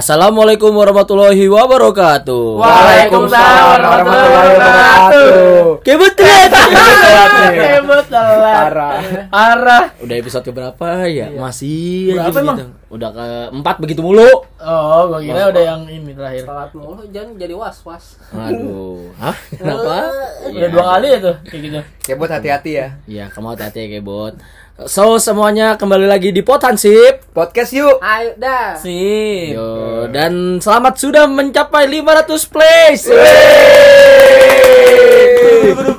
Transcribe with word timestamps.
Assalamualaikum 0.00 0.72
warahmatullahi 0.72 1.44
wabarakatuh. 1.44 2.56
Waalaikumsalam 2.56 3.64
warahmatullahi 3.68 4.48
wabarakatuh. 4.56 5.28
Kebut 5.84 6.12
telat. 6.16 6.48
Hebat 7.52 8.04
telat. 8.08 8.72
Parah. 8.72 8.96
Arah. 9.28 9.84
Udah 10.00 10.16
episode 10.16 10.48
keberapa 10.48 11.04
ya? 11.04 11.28
Masih 11.36 12.16
aja 12.16 12.32
Berapa 12.32 12.40
emang? 12.40 12.56
begitu. 12.56 12.72
Udah 12.88 13.08
ke 13.12 13.26
empat 13.52 13.76
begitu 13.76 14.00
mulu. 14.00 14.24
Oh, 14.56 15.12
gua 15.12 15.20
kira 15.20 15.52
udah 15.52 15.62
yang 15.68 15.84
ini 15.84 16.16
terakhir. 16.16 16.48
Telat 16.48 16.72
mulu 16.72 17.04
jangan 17.12 17.36
jadi 17.36 17.52
was-was. 17.52 18.16
Aduh. 18.32 19.04
Hah? 19.20 19.36
Kenapa? 19.52 20.08
Udah 20.48 20.68
dua 20.72 20.84
kali 20.96 21.06
ya 21.12 21.18
tuh 21.20 21.36
kayak 21.44 21.60
gitu. 21.60 21.80
Kebot 22.08 22.32
hati-hati 22.32 22.70
ya. 22.72 22.88
Iya, 23.04 23.28
kamu 23.28 23.52
hati-hati 23.52 23.84
ya 23.84 23.88
Kebot. 24.00 24.40
So, 24.88 25.20
semuanya 25.20 25.76
kembali 25.76 26.08
lagi 26.08 26.32
di 26.32 26.40
Pot 26.40 26.64
Hansip. 26.64 27.28
Podcast 27.36 27.76
yuk. 27.76 28.00
Ayo 28.00 28.32
dah. 28.40 28.80
Sip. 28.80 29.52
Yo, 29.52 30.08
dan 30.08 30.56
selamat 30.56 30.96
sudah 30.96 31.28
mencapai 31.28 31.84
500 31.84 32.48
plays. 32.48 33.04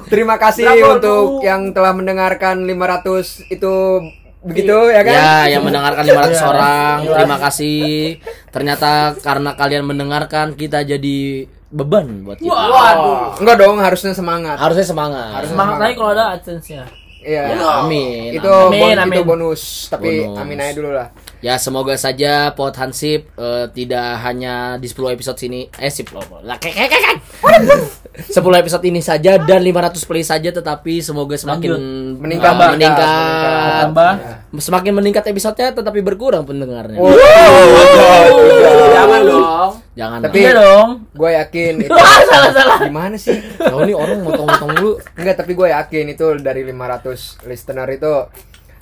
Terima 0.09 0.41
kasih 0.41 0.65
untuk 0.81 1.45
yang 1.45 1.69
telah 1.77 1.93
mendengarkan 1.93 2.65
500 2.65 3.53
itu 3.53 3.73
begitu 4.41 4.73
ya 4.89 5.05
kan? 5.05 5.13
Ya, 5.13 5.33
yang 5.53 5.61
mendengarkan 5.61 6.01
500 6.01 6.41
Iya. 6.41 6.45
orang, 6.49 6.95
terima 7.05 7.37
kasih. 7.37 8.17
Ternyata 8.49 9.13
karena 9.21 9.53
kalian 9.53 9.85
mendengarkan 9.85 10.57
kita 10.57 10.81
jadi 10.81 11.45
beban 11.69 12.25
buat 12.25 12.41
kita. 12.41 12.49
Waduh. 12.49 13.37
Enggak 13.45 13.55
dong, 13.61 13.77
harusnya 13.77 14.17
semangat. 14.17 14.57
Harusnya 14.57 14.89
semangat. 14.89 15.45
Semangat 15.45 15.77
lagi 15.77 15.93
kalau 15.93 16.11
ada 16.17 16.33
AdSense-nya. 16.33 17.00
Iya. 17.21 17.53
Amin. 17.79 18.33
Itu 18.33 18.49
Amin, 18.49 18.81
bon- 18.81 18.97
amin. 18.99 19.13
itu 19.13 19.23
bonus, 19.23 19.61
tapi 19.87 20.25
Bonus. 20.25 20.37
amin 20.37 20.57
aja 20.57 20.73
dulu 20.73 20.89
lah. 20.91 21.07
Ya 21.37 21.55
semoga 21.55 21.93
saja 21.95 22.49
Pot 22.51 22.73
Hansip 22.75 23.29
eh, 23.31 23.65
tidak 23.71 24.21
hanya 24.21 24.53
di 24.75 24.85
10 24.85 25.09
episode 25.11 25.37
sini 25.37 25.65
eh 25.71 25.89
10 25.89 26.13
lah 26.39 26.53
kek 26.55 26.69
kek 26.69 26.85
kek, 26.85 27.01
kek. 27.01 27.17
10 28.27 28.37
episode 28.55 28.83
ini 28.83 29.01
saja 29.01 29.37
dan 29.37 29.57
500 29.59 29.97
play 30.03 30.21
saja 30.21 30.49
tetapi 30.51 30.99
semoga 30.99 31.33
semakin 31.35 31.69
Lanjut. 31.71 31.81
Meningkat, 32.19 32.51
eh, 32.51 32.69
meningkat. 32.71 33.81
Tambah. 33.83 34.11
Semakin 34.55 34.93
meningkat 34.93 35.23
episodenya 35.25 35.73
tetapi 35.73 35.99
berkurang 35.99 36.43
pendengarnya. 36.43 37.01
Jangan 38.91 39.21
dong. 39.23 39.71
Jangan. 39.91 40.19
Tapi 40.23 40.37
Iya 40.39 40.51
dong. 40.55 40.89
gue 41.11 41.29
yakin 41.33 41.73
itu 41.81 41.91
salah 42.31 42.51
salah. 42.51 42.77
gimana 42.81 43.15
sih? 43.15 43.37
Kalau 43.57 43.83
ini 43.83 43.93
orang 43.93 44.21
motong-motong 44.21 44.71
dulu. 44.73 44.91
Enggak, 45.15 45.35
tapi 45.37 45.51
gue 45.51 45.67
yakin 45.67 46.05
itu 46.07 46.25
dari 46.37 46.61
500 46.63 47.10
listener 47.45 47.87
itu 47.93 48.11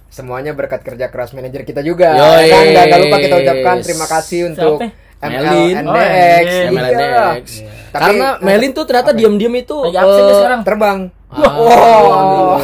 semuanya 0.09 0.57
berkat 0.57 0.81
kerja 0.81 1.07
keras 1.13 1.37
manajer 1.37 1.61
kita 1.63 1.85
juga. 1.85 2.17
Yoi. 2.17 2.49
Kan 2.49 2.65
dan 2.73 2.85
jangan 2.89 2.99
lupa 3.05 3.17
kita 3.21 3.35
ucapkan 3.45 3.75
terima 3.85 4.05
kasih 4.09 4.39
untuk? 4.53 4.79
Melin. 5.19 5.75
MLNDX. 5.83 6.47
Oh, 6.47 6.71
MLNDX. 6.71 7.45
Iya. 7.59 7.69
Tapi 7.91 8.01
Karena 8.07 8.27
Melin 8.39 8.71
tuh 8.71 8.85
ternyata 8.87 9.11
diam-diam 9.11 9.53
itu 9.59 9.75
eh, 9.83 9.91
sekarang. 9.91 10.61
terbang. 10.63 10.99
Oh. 11.35 12.55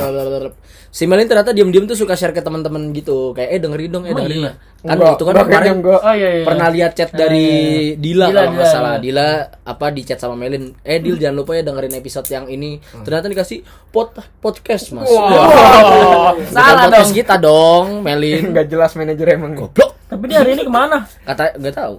Si 0.96 1.04
Melin 1.04 1.28
ternyata 1.28 1.52
diam-diam 1.52 1.84
tuh 1.84 2.00
suka 2.00 2.16
share 2.16 2.32
ke 2.32 2.40
teman-teman 2.40 2.96
gitu. 2.96 3.36
Kayak 3.36 3.50
eh 3.52 3.60
dengerin 3.60 3.90
dong, 3.92 4.04
eh 4.04 4.16
Emang 4.16 4.24
dengerin. 4.24 4.40
iya? 4.40 4.48
lah. 4.48 4.56
Kan 4.56 4.96
Enggak, 4.96 5.12
itu 5.12 5.24
kan 5.26 5.28
enggak, 5.28 5.36
kemarin 5.36 5.52
kayaknya 5.52 5.74
enggak. 5.76 6.00
Oh 6.00 6.14
iya 6.16 6.30
iya. 6.32 6.44
pernah 6.48 6.68
lihat 6.72 6.92
chat 6.94 7.10
dari 7.12 7.48
Eh, 7.92 8.00
Dila, 8.00 8.26
Dila, 8.26 8.40
kalau 8.40 8.52
nggak 8.56 8.70
salah. 8.72 8.96
Dila. 8.96 9.28
Apa 9.66 9.86
di 9.92 10.02
chat 10.02 10.20
sama 10.24 10.36
Melin. 10.36 10.64
Eh 10.80 10.98
Dil 10.98 11.20
jangan 11.20 11.36
lupa 11.36 11.52
ya 11.52 11.68
dengerin 11.68 11.94
episode 11.96 12.28
yang 12.30 12.48
ini. 12.48 12.72
Ternyata 13.04 13.28
dikasih 13.28 13.60
pot 13.92 14.08
podcast 14.40 14.96
mas. 14.96 15.12
Wah. 15.12 16.32
Bukan 16.32 16.48
Salah 16.48 16.88
podcast 16.88 17.12
dong. 17.12 17.20
kita 17.20 17.36
dong, 17.36 17.86
Melin. 18.00 18.42
Enggak 18.56 18.68
jelas 18.72 18.92
manajer 18.96 19.28
emang. 19.36 19.52
Goblok. 19.52 19.92
Tapi 20.06 20.24
dia 20.26 20.40
hari 20.40 20.56
ini 20.56 20.64
ke 20.64 20.72
mana? 20.72 21.04
Kata 21.22 21.59
nggak 21.59 21.76
tahu. 21.76 21.98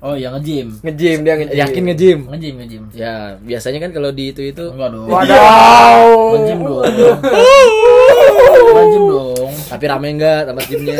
Oh 0.00 0.18
iya 0.18 0.32
nge-gym. 0.32 0.82
Nge-gym 0.82 1.18
dia 1.20 1.34
nge-gym. 1.36 1.58
Yakin 1.60 1.82
nge-gym? 1.86 2.18
Nge-gym 2.26 2.54
nge-gym. 2.58 2.82
Ya, 2.90 3.38
biasanya 3.38 3.78
kan 3.78 3.90
kalau 3.92 4.10
di 4.10 4.32
itu 4.32 4.42
itu 4.42 4.64
Enggak 4.66 4.88
dong. 4.90 5.06
Wadaw. 5.06 6.00
Nge-gym 6.32 6.60
dong. 6.64 6.82
Nge-gym 8.72 9.04
dong. 9.06 9.52
tapi 9.68 9.84
rame 9.84 10.06
enggak 10.10 10.40
tempat 10.44 10.64
gymnya? 10.66 10.96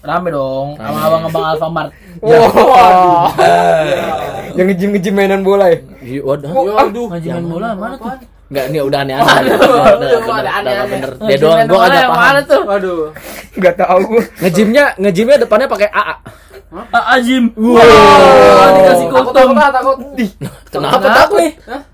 Rame 0.00 0.28
dong. 0.30 0.66
Sama 0.76 0.98
abang-abang 1.02 1.44
Alfamart. 1.50 1.90
Wah. 2.20 3.28
Yang 4.54 4.66
nge-gym 4.70 4.90
nge-gym 4.92 5.14
mainan 5.14 5.42
bola 5.42 5.66
ya. 5.68 5.78
Iya, 6.00 6.20
Waduh. 6.22 6.50
Aduh. 6.78 7.06
Nge-gym 7.10 7.32
main 7.34 7.46
bola 7.48 7.68
mana 7.74 7.94
tuh? 7.96 8.12
Enggak, 8.44 8.64
ini 8.70 8.78
udah 8.78 9.00
aneh-aneh. 9.02 9.52
Udah, 9.56 10.36
aneh-aneh. 10.36 10.74
bener. 10.86 11.10
Dia 11.26 11.36
doang, 11.40 11.58
gua 11.64 11.78
kagak 11.88 12.06
paham. 12.06 12.20
Mana 12.20 12.40
tuh? 12.44 12.62
Waduh. 12.62 13.00
Enggak 13.56 13.74
tahu 13.74 14.00
gua. 14.04 14.22
Ngejimnya, 14.38 14.84
ngejimnya 14.94 15.36
depannya 15.40 15.66
pakai 15.66 15.88
AA. 15.90 16.14
Ah, 16.90 17.14
Ajim. 17.14 17.54
Wow. 17.54 17.78
Wah, 17.78 18.68
dikasih 18.74 19.06
Takut 19.06 19.30
kultum. 19.30 19.54
takut 19.54 19.72
takut. 19.72 19.96
Kenapa? 20.70 21.06
takut? 21.06 21.40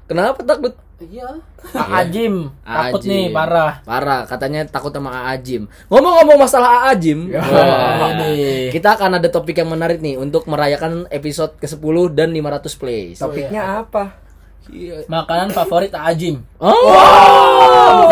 Kenapa 0.09 0.41
takut? 0.43 0.73
Iya. 1.01 1.41
Ah, 1.73 2.05
Ajim. 2.05 2.53
Takut 2.61 3.01
Ajim. 3.01 3.09
nih, 3.09 3.25
parah. 3.33 3.81
Parah, 3.89 4.29
katanya 4.29 4.69
takut 4.69 4.93
sama 4.93 5.09
AA 5.09 5.35
Jim. 5.41 5.63
Ngomong-ngomong 5.89 6.37
masalah 6.45 6.85
AA 6.85 6.93
Jim, 7.01 7.33
wah, 7.33 8.13
Ini. 8.21 8.69
kita 8.69 9.01
akan 9.01 9.17
ada 9.17 9.29
topik 9.33 9.57
yang 9.57 9.73
menarik 9.73 10.05
nih 10.05 10.21
untuk 10.21 10.45
merayakan 10.45 11.09
episode 11.09 11.57
ke-10 11.57 12.13
dan 12.13 12.37
500 12.37 12.77
plays. 12.77 13.17
Topiknya 13.17 13.81
apa? 13.81 14.13
Iya. 14.71 15.09
Makanan 15.09 15.51
favorit 15.51 15.91
Ajim. 15.97 16.45
Oh, 16.61 16.69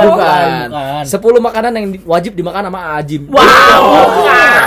bukan, 0.00 0.08
bukan. 0.08 0.48
bukan. 0.72 1.04
10 1.04 1.44
makanan 1.44 1.72
yang 1.76 1.86
wajib 2.08 2.32
dimakan 2.34 2.72
sama 2.72 2.80
AA 2.96 3.00
Jim. 3.04 3.22
Wow. 3.28 3.84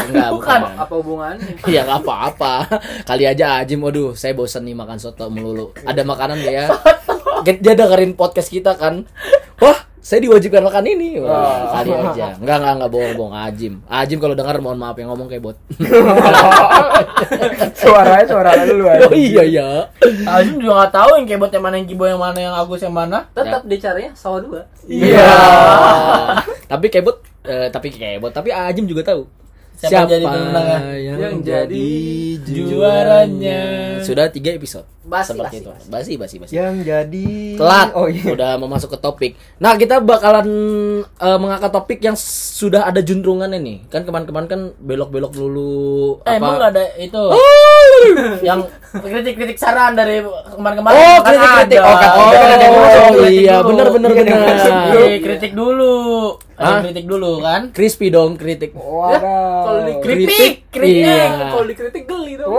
Enggak, 0.08 0.30
bukan. 0.30 0.60
Apa 0.78 0.94
hubungannya? 0.94 1.58
Ya 1.74 1.82
nggak 1.84 2.06
apa-apa. 2.06 2.54
Kali 3.02 3.26
aja 3.26 3.60
Ajim, 3.66 3.82
waduh, 3.82 4.14
saya 4.14 4.38
bosan 4.38 4.70
nih 4.70 4.78
makan 4.78 5.02
soto 5.02 5.26
melulu. 5.34 5.74
Ada 5.84 6.06
makanan 6.06 6.38
ya? 6.46 6.70
Dia 7.46 7.74
dengerin 7.74 8.14
podcast 8.14 8.50
kita 8.50 8.78
kan. 8.78 9.06
Wah, 9.62 9.78
saya 10.02 10.26
diwajibkan 10.26 10.66
makan 10.66 10.86
ini. 10.90 11.22
Wah, 11.22 11.78
kali 11.78 11.94
aja. 11.94 12.34
Enggak, 12.42 12.58
enggak, 12.58 12.74
enggak 12.74 12.92
bohong-bohong 12.92 13.36
Ajim. 13.38 13.74
Ajim 13.86 14.18
kalau 14.18 14.34
dengar 14.34 14.58
mohon 14.58 14.82
maaf 14.82 14.98
yang 14.98 15.14
ngomong 15.14 15.30
kayak 15.30 15.46
bot. 15.46 15.58
Suaranya 17.82 18.26
suara 18.26 18.50
lu 18.66 18.90
aja. 18.90 19.06
oh 19.06 19.14
iya 19.14 19.44
ya. 19.46 19.70
Ajim 20.26 20.58
juga 20.58 20.74
nggak 20.82 20.94
tahu 20.94 21.10
yang 21.22 21.26
kebot 21.30 21.54
yang 21.54 21.64
mana 21.64 21.76
yang 21.78 21.88
kibo 21.88 22.06
yang 22.10 22.18
mana 22.18 22.40
yang 22.42 22.56
Agus 22.58 22.82
yang 22.82 22.96
mana. 22.98 23.30
Tetap 23.38 23.62
dicarinya 23.70 24.12
sawah 24.18 24.42
dua. 24.42 24.66
Iya. 24.90 25.30
tapi 26.66 26.90
kayak 26.90 27.06
bot 27.06 27.18
eh, 27.46 27.70
tapi 27.70 27.94
kayak 27.94 28.26
bot, 28.26 28.34
tapi 28.34 28.50
Ajim 28.50 28.90
juga 28.90 29.06
tahu. 29.06 29.30
Siapa 29.84 29.98
yang 29.98 30.08
jadi 30.08 30.26
pemenangnya? 30.28 30.80
yang, 30.94 31.18
Yang 31.18 31.36
jadi 31.42 31.90
Juaranya. 32.62 33.62
Sudah 34.02 34.26
tiga 34.28 34.50
episode. 34.52 34.86
Basi, 35.02 35.34
Seperti 35.34 35.42
basi, 35.42 35.58
itu. 35.58 35.70
basi. 35.72 35.88
Basi, 35.90 36.12
basi, 36.16 36.36
basi. 36.38 36.52
Yang 36.54 36.76
jadi 36.86 37.28
telat 37.58 37.90
Oh 37.94 38.06
iya. 38.06 38.24
udah 38.28 38.52
mau 38.56 38.70
masuk 38.70 38.90
ke 38.90 39.00
topik 39.00 39.32
nah 39.58 39.74
kita 39.74 39.98
bakalan 39.98 40.48
eh, 41.04 41.38
mengangkat 41.38 41.70
topik 41.70 42.00
yang 42.00 42.14
sudah 42.14 42.82
ada 42.84 42.98
juntrungannya 43.00 43.58
nih 43.58 43.78
kan 43.88 44.02
kemarin-kemarin 44.02 44.48
kan 44.48 44.62
belok-belok 44.78 45.32
dulu 45.32 46.22
Eh, 46.24 46.38
emang 46.38 46.58
nggak 46.58 46.72
ada 46.72 46.84
itu 46.98 47.22
yang 48.48 48.66
kritik-kritik 48.94 49.58
saran 49.58 49.94
dari 49.94 50.22
kemarin-kemarin. 50.48 50.96
oh 50.96 51.18
Kan 51.20 51.32
kritik-kritik 51.32 51.80
oh, 51.80 51.96
kan- 51.96 52.14
oh, 52.14 52.30
kan 52.30 52.48
ada 52.48 52.64
yang 52.64 52.76
oh, 52.76 53.28
iya 53.28 53.56
benar 53.62 53.88
benar 53.90 54.10
Iya, 54.12 54.24
benar 54.24 55.18
kritik 55.20 55.52
dulu. 55.54 55.96
Ada 56.62 56.70
Hah? 56.72 56.82
kritik 56.84 57.06
dulu 57.06 57.42
kan? 57.42 57.62
crispy 57.72 58.08
dong 58.08 58.38
kritik 58.38 58.72
Wadaw. 58.72 59.66
Kalau 59.66 59.82
di 59.82 59.94
Kritik, 59.98 60.54
kritik. 60.70 61.02
Iya. 61.04 61.50
Kalau 61.50 61.66
dikritik 61.66 62.04
geli 62.06 62.34
dong. 62.36 62.54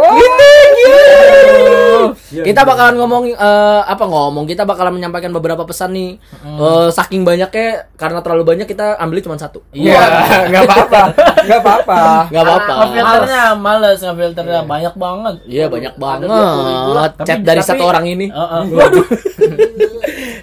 kita 2.35 2.61
bakalan 2.63 2.97
ngomong 2.97 3.31
eh, 3.31 3.81
apa 3.85 4.03
ngomong 4.03 4.45
kita 4.45 4.65
bakalan 4.65 4.91
menyampaikan 4.93 5.31
beberapa 5.31 5.63
pesan 5.63 5.93
nih 5.93 6.11
Eh, 6.43 6.89
saking 6.91 7.23
banyaknya 7.23 7.87
karena 7.95 8.19
terlalu 8.21 8.43
banyak 8.45 8.67
kita 8.67 8.99
ambil 8.99 9.21
cuma 9.21 9.37
satu 9.37 9.63
Iya, 9.71 10.03
enggak 10.47 10.63
apa-apa. 10.65 11.03
Enggak 11.39 11.61
apa-apa. 11.61 12.01
nggak 12.29 12.43
apa-apa 12.43 12.73
Ngefilternya 12.83 13.43
males, 13.57 13.99
ngefilternya 14.01 14.61
banyak 14.65 14.95
banget. 14.95 15.35
Iya 15.45 15.65
banyak 15.69 15.95
banget 15.97 16.27
20.000 16.27 16.91
lah. 16.93 17.07
chat 17.15 17.27
Tapi- 17.33 17.45
dari 17.45 17.61
tapi- 17.61 17.71
satu 17.71 17.83
orang 17.85 18.05
ini. 18.05 18.27
Heeh. 18.29 18.63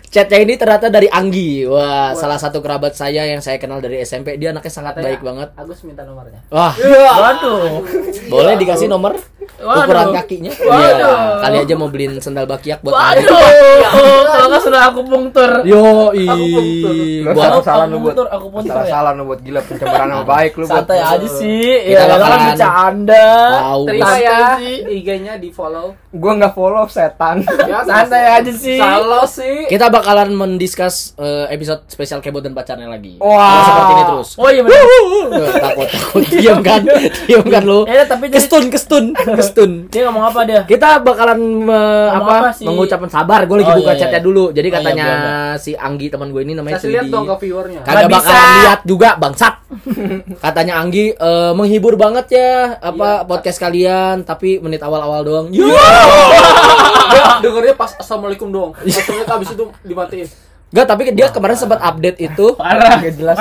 Chatnya 0.07 0.39
ini 0.39 0.55
ternyata 0.55 0.87
dari 0.87 1.11
Anggi. 1.11 1.67
Wah, 1.67 2.15
salah 2.15 2.39
satu 2.39 2.63
kerabat 2.63 2.95
saya 2.95 3.27
yang 3.27 3.43
saya 3.43 3.59
kenal 3.59 3.83
dari 3.83 3.99
SMP. 4.01 4.39
Dia 4.39 4.55
anaknya 4.55 4.71
sangat 4.71 4.95
baik 4.97 5.19
banget. 5.19 5.51
Agus 5.59 5.83
minta 5.83 6.07
nomornya. 6.07 6.39
Wah, 6.49 6.73
Waduh. 6.73 7.83
boleh 8.31 8.55
dikasih 8.55 8.87
nomor 8.87 9.19
Waduh. 9.57 9.81
ukuran 9.83 10.07
kakinya? 10.13 10.51
Waduh. 10.53 10.79
Iya. 10.79 11.11
Kali 11.39 11.55
aja 11.59 11.73
mau 11.75 11.87
beliin 11.87 12.13
sendal 12.17 12.45
bakiak 12.45 12.79
buat 12.79 12.93
Waduh. 12.93 13.25
Kalau 14.23 14.47
nggak 14.49 14.61
sudah 14.61 14.81
aku 14.87 15.01
pungtur. 15.03 15.51
Yo, 15.63 15.81
i. 16.13 16.27
Buat 17.25 17.59
salah 17.59 17.63
salah 17.63 17.85
lu 17.85 17.97
buat. 17.99 18.15
Aku 18.21 18.47
puntur 18.47 18.71
Salah 18.71 18.85
ya. 18.85 18.91
salah 18.93 19.11
lu 19.11 19.23
buat 19.25 19.39
gila 19.39 19.59
pencemaran 19.61 20.07
nama 20.07 20.23
baik 20.23 20.51
lu 20.53 20.63
buat. 20.63 20.83
Santai 20.83 20.99
aja 20.99 21.27
sih. 21.27 21.63
Kita 21.85 21.91
Ya, 21.91 22.01
kan 22.01 22.09
bakalan- 22.15 22.41
bercanda. 22.45 23.27
Tahu. 23.51 23.81
Terima 23.85 24.13
ya. 24.17 24.39
IG-nya 24.85 25.33
di 25.35 25.49
follow. 25.49 25.87
Gua 26.09 26.31
enggak 26.33 26.53
follow 26.53 26.85
setan. 26.85 27.41
Ya, 27.69 27.83
Santai 27.83 28.23
aja 28.35 28.51
sih. 28.51 28.77
Salah 28.77 29.25
sih. 29.25 29.67
Kita 29.67 29.87
bakalan 29.87 30.31
mendiskus 30.31 31.13
eh, 31.15 31.45
episode 31.49 31.85
spesial 31.85 32.17
kebot 32.19 32.41
dan 32.41 32.51
pacarnya 32.51 32.87
lagi. 32.87 33.19
Wah. 33.19 33.37
Kalau 33.37 33.61
seperti 33.63 33.91
ini 33.91 34.03
terus. 34.05 34.29
Oh 34.35 34.49
iya 34.49 34.61
benar. 34.61 34.79
Eh, 34.79 35.53
takut 35.59 35.87
takut 35.87 36.23
diam 36.33 36.59
kan 36.59 36.81
diam 37.23 37.45
kan 37.45 37.61
lu 37.61 37.85
Ya 37.85 38.03
tapi 38.03 38.25
jadi 38.25 38.39
kestun 38.39 38.63
kestun 38.67 39.05
Gestun. 39.39 39.71
Dia 39.87 40.01
ngomong 40.05 40.25
apa 40.25 40.39
dia? 40.43 40.61
Kita 40.63 40.99
bakalan 40.99 41.39
me- 41.61 42.11
apa, 42.11 42.33
apa 42.37 42.49
sih? 42.51 42.63
mengucapkan 42.63 43.07
sabar. 43.07 43.43
Gue 43.43 43.59
lagi 43.59 43.71
Oh, 43.71 43.77
buka 43.77 43.91
iya, 43.91 43.99
chatnya 43.99 44.17
iya. 44.17 44.25
dulu. 44.25 44.43
Jadi 44.49 44.61
Oh, 44.61 44.69
iya, 44.69 44.77
katanya 44.77 45.05
boleh, 45.07 45.53
si 45.57 45.71
Anggi 45.73 46.07
teman 46.07 46.27
gue 46.29 46.41
ini 46.41 46.53
namanya 46.53 46.75
Kasih 46.75 46.89
lihat 46.89 47.05
dong 47.07 47.25
ke 47.25 47.35
viewernya. 47.39 47.81
Kagak 47.81 48.07
bisa. 48.09 48.37
lihat 48.61 48.81
juga 48.83 49.09
bangsat. 49.15 49.53
Katanya 50.43 50.73
Anggi 50.77 51.05
eh, 51.11 51.51
menghibur 51.51 51.93
banget 51.95 52.25
ya 52.31 52.51
apa 52.77 53.09
Iya. 53.15 53.25
podcast 53.25 53.57
kalian 53.57 54.15
tapi 54.23 54.57
menit 54.57 54.79
awal-awal 54.79 55.21
doang. 55.21 55.47
Dia 55.49 57.23
dengernya 57.39 57.73
pas 57.73 57.95
assalamualaikum 57.95 58.49
doang. 58.49 58.71
Assalamualaikum 58.75 59.31
habis 59.31 59.49
itu 59.51 59.65
dimatiin. 59.83 60.27
Enggak, 60.69 60.85
tapi 60.85 61.01
dia 61.17 61.27
kemarin 61.33 61.57
sempat 61.57 61.81
update 61.81 62.21
itu. 62.21 62.53
Parah. 62.53 63.01
Gak 63.01 63.17
jelas. 63.17 63.37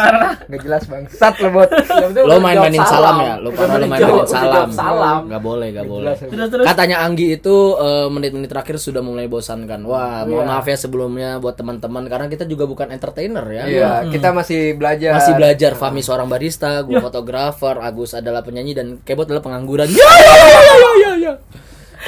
Gak 0.49 0.61
jelas 0.65 0.83
bangsat 0.89 1.35
lo 1.45 1.49
bot. 1.53 1.69
Penting 1.69 2.25
Lo 2.25 2.41
main-mainin 2.41 2.81
salam 2.81 3.17
ya, 3.21 3.35
lo 3.37 3.53
pernah 3.53 3.77
lo 3.77 3.85
main-mainin 3.85 4.25
salam. 4.25 4.69
Salam. 4.73 5.21
Gak 5.29 5.43
boleh, 5.45 5.69
gak 5.77 5.85
boleh. 5.85 6.17
Terus 6.17 6.49
terus. 6.49 6.65
Katanya 6.65 7.05
Anggi 7.05 7.37
itu 7.37 7.77
eh, 7.77 8.09
menit-menit 8.09 8.49
terakhir 8.49 8.81
sudah 8.81 9.05
mulai 9.05 9.29
bosankan. 9.29 9.85
Wah, 9.85 10.25
mohon 10.25 10.49
Iya. 10.49 10.57
maaf 10.57 10.65
ya 10.65 10.77
sebelumnya 10.81 11.37
buat 11.37 11.53
teman-teman 11.53 12.09
karena 12.09 12.27
kita 12.33 12.49
juga 12.49 12.65
bukan 12.65 12.89
entertainer 12.89 13.45
ya. 13.45 13.63
Iya, 13.69 13.91
kita 14.09 14.33
masih 14.33 14.81
belajar. 14.81 15.21
Masih 15.21 15.35
belajar. 15.37 15.77
Fahmi 15.77 16.01
seorang 16.01 16.33
barista, 16.33 16.81
gue 16.81 16.97
fotografer, 16.97 17.77
Agus 17.77 18.17
adalah 18.17 18.41
penyanyi 18.41 18.73
dan 18.73 18.87
Kebot 19.05 19.29
adalah 19.29 19.45
pengangguran. 19.45 19.85
Ya 19.93 20.01
ya 20.01 20.33
ya 20.33 20.57
ya 20.73 20.91
ya 20.97 21.13
ya. 21.29 21.33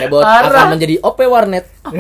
Kebot 0.01 0.25
akan 0.25 0.67
menjadi 0.73 0.95
OP 1.01 1.19
warnet. 1.23 1.65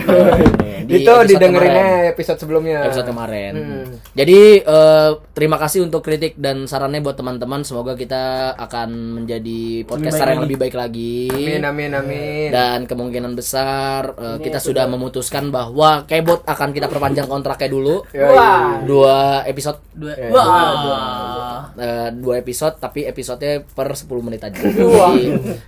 Di 0.80 1.04
Itu 1.04 1.12
episode 1.12 1.28
didengerinnya 1.30 1.84
kemarin. 1.86 2.10
episode 2.10 2.38
sebelumnya. 2.38 2.78
episode 2.82 3.06
kemarin. 3.06 3.52
Hmm. 3.52 3.84
Jadi 4.10 4.40
eh, 4.58 5.10
terima 5.30 5.56
kasih 5.56 5.84
untuk 5.84 6.00
kritik 6.00 6.34
dan 6.34 6.64
sarannya 6.64 6.98
buat 6.98 7.14
teman-teman. 7.14 7.62
Semoga 7.62 7.94
kita 7.94 8.56
akan 8.56 8.88
menjadi 9.20 9.84
podcaster 9.84 10.26
yang 10.26 10.42
lebih 10.42 10.56
baik 10.56 10.74
lagi. 10.74 11.28
Amin 11.30 11.62
amin 11.62 11.90
amin. 11.94 12.48
Dan 12.48 12.78
kemungkinan 12.84 13.32
besar 13.32 14.16
eh, 14.16 14.38
kita 14.40 14.58
sudah 14.58 14.88
memutuskan 14.88 15.48
bahwa 15.48 16.02
Kebot 16.04 16.42
akan 16.42 16.72
kita 16.72 16.88
perpanjang 16.88 17.28
kontraknya 17.28 17.68
dulu. 17.68 18.02
Wah. 18.10 18.80
Dua 18.82 19.16
episode 19.44 19.78
Dua. 19.92 20.12
Eh, 20.12 20.32
Wah. 20.32 21.70
eh, 21.76 22.08
dua 22.10 22.34
episode 22.36 22.76
tapi 22.76 23.04
episodenya 23.04 23.62
per 23.62 23.92
10 23.92 24.08
menit 24.20 24.40
aja. 24.42 24.58
Wah. 24.80 25.12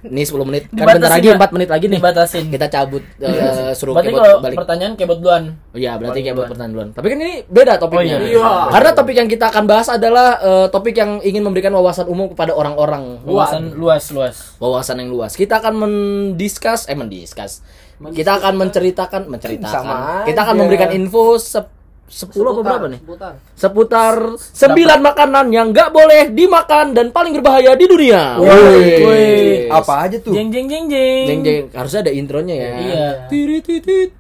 Ini 0.03 0.23
10 0.25 0.43
menit. 0.43 0.63
Kan 0.69 0.89
bentar 0.89 1.13
lagi 1.13 1.29
ya? 1.29 1.37
4 1.37 1.55
menit 1.55 1.69
lagi 1.69 1.87
nih. 1.87 2.01
Dibatasin. 2.25 2.45
Kita 2.49 2.67
cabut 2.69 3.03
eh, 3.19 3.73
suruh 3.73 3.93
Berarti 3.93 4.09
Kebot 4.09 4.23
kalau 4.23 4.39
balik. 4.41 4.57
pertanyaan 4.57 4.93
kebot 4.95 5.19
duluan. 5.19 5.45
Oh 5.69 5.77
iya, 5.77 5.93
berarti 5.95 6.19
Oh, 6.21 6.33
duluan. 6.33 6.49
pertanyaan 6.49 6.73
duluan. 6.73 6.89
Tapi 6.93 7.07
kan 7.07 7.19
ini 7.19 7.33
beda 7.45 7.73
topiknya. 7.77 8.17
Oh, 8.17 8.23
iya. 8.23 8.39
Iya. 8.39 8.53
Karena 8.71 8.91
topik 8.93 9.15
yang 9.15 9.29
kita 9.29 9.45
akan 9.49 9.65
bahas 9.65 9.89
adalah 9.89 10.29
eh, 10.39 10.67
topik 10.69 10.95
yang 10.95 11.19
ingin 11.21 11.43
memberikan 11.43 11.73
wawasan 11.73 12.07
umum 12.07 12.31
kepada 12.31 12.53
orang-orang. 12.53 13.21
Wawasan 13.23 13.75
luas 13.75 14.09
luas. 14.09 14.37
Wawasan 14.57 14.97
yang 14.99 15.11
luas. 15.11 15.35
Kita 15.35 15.59
akan 15.59 15.75
mendiskus, 15.77 16.87
eh 16.87 16.95
mendiskus. 16.95 17.61
Kita 18.03 18.35
akan 18.37 18.59
menceritakan, 18.59 19.27
menceritakan. 19.27 19.71
Sama 19.73 19.97
Kita 20.23 20.43
akan 20.43 20.55
aja. 20.55 20.61
memberikan 20.61 20.91
info 20.91 21.39
sep 21.39 21.82
10 22.13 22.29
apa 22.45 22.61
berapa 22.61 22.87
nih? 22.93 23.01
Seputar. 23.01 23.33
Seputar 23.57 24.15
9 24.37 25.01
makanan 25.01 25.49
yang 25.49 25.73
nggak 25.73 25.89
boleh 25.89 26.29
dimakan 26.29 26.93
dan 26.93 27.09
paling 27.09 27.33
berbahaya 27.41 27.73
di 27.73 27.89
dunia. 27.89 28.37
Woi. 28.37 29.73
Apa 29.73 30.05
aja 30.05 30.21
tuh? 30.21 30.37
Jeng 30.37 30.53
jeng 30.53 30.69
jeng 30.69 30.93
jeng. 30.93 31.25
Jeng 31.25 31.41
jeng, 31.41 31.65
harusnya 31.73 32.05
ada 32.05 32.13
intronya 32.13 32.53
ya. 32.53 32.71
Iya. 32.77 33.07
Tiri 33.33 33.59
tiri. 33.65 34.13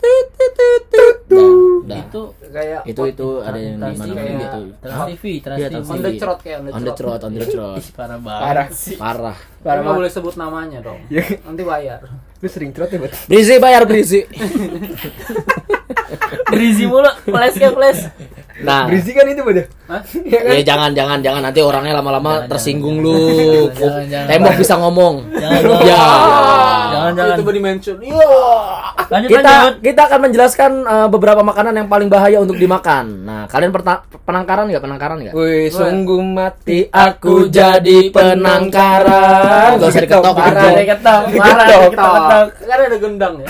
Itu 1.84 2.22
Kayak 2.52 2.84
itu 2.84 3.02
itu 3.08 3.28
ada 3.40 3.56
yang 3.56 3.80
di 3.80 3.96
mana 3.96 4.12
gitu. 4.12 4.60
Trans 4.84 5.08
TV, 5.08 5.24
Trans 5.40 5.56
Iya, 5.56 5.68
TV. 5.72 5.88
On 5.88 5.98
the 6.04 6.12
trot 6.20 6.38
kayak 6.44 6.58
on 6.60 6.64
the 6.68 6.72
On 6.72 6.82
the 6.84 6.92
trot. 6.92 7.20
on 7.24 7.32
the 7.32 7.46
trot. 7.48 7.82
Parah 7.96 8.18
banget. 8.20 8.44
Parah. 8.44 8.68
Parah. 9.00 9.36
Tapi 9.64 9.78
nggak 9.80 9.96
boleh 9.96 10.12
sebut 10.12 10.34
namanya 10.36 10.78
dong. 10.84 11.00
Ya. 11.08 11.24
Nanti 11.48 11.64
bayar. 11.64 12.04
Lu 12.44 12.48
sering 12.52 12.76
trot 12.76 12.92
ya 12.92 13.00
bot? 13.00 13.12
Berisi 13.24 13.56
bayar 13.56 13.88
berisi. 13.88 14.20
Berisi 16.52 16.84
mulu, 16.86 17.10
flash 17.24 17.56
ke 17.56 17.68
flash. 17.72 18.00
Nah, 18.62 18.86
Berisi 18.86 19.10
kan 19.16 19.26
itu? 19.26 19.42
Hah? 19.42 20.00
Ya 20.22 20.40
kan? 20.44 20.52
ya 20.54 20.62
jangan 20.62 20.90
jangan 20.94 21.18
jangan 21.24 21.40
nanti 21.42 21.60
orangnya 21.64 21.98
lama-lama 21.98 22.44
Jangan, 22.44 22.50
tersinggung 22.52 22.96
jangan, 23.02 23.16
lu. 23.16 23.16
jangan, 23.18 23.72
jangan, 23.74 24.04
jangan. 24.06 24.28
Tembok 24.28 24.54
bisa 24.60 24.74
ngomong. 24.78 25.14
Jangan, 25.32 25.60
jangan. 25.64 25.82
Ya. 25.88 26.04
Jangan 26.92 27.12
jangan. 27.16 27.36
Itu 27.36 27.52
di 27.52 27.62
mention. 27.62 27.96
Iya. 27.98 28.30
Lanjut 29.12 29.28
Kita 29.28 29.42
lanjut. 29.52 29.74
kita 29.82 30.00
akan 30.08 30.20
menjelaskan 30.24 30.70
uh, 30.86 31.08
beberapa 31.10 31.42
makanan 31.42 31.74
yang 31.74 31.88
paling 31.90 32.08
bahaya 32.12 32.38
untuk 32.38 32.56
dimakan. 32.56 33.04
Nah, 33.26 33.42
kalian 33.50 33.70
penangkaran 34.22 34.64
nggak? 34.70 34.82
Penangkaran 34.84 35.16
nggak? 35.26 35.34
Wih, 35.34 35.66
sungguh 35.72 36.20
mati 36.22 36.86
Aku 36.92 37.50
jadi 37.50 38.12
penangkaran. 38.14 39.80
Gak 39.80 39.90
usah 39.90 40.02
diketok 40.04 40.34
Parah. 40.36 40.70
Diketok, 40.76 41.20
parah, 41.34 41.66
Diketok. 41.66 42.46
Kan 42.68 42.78
ada 42.78 42.98
gendang 43.00 43.34
ya. 43.42 43.48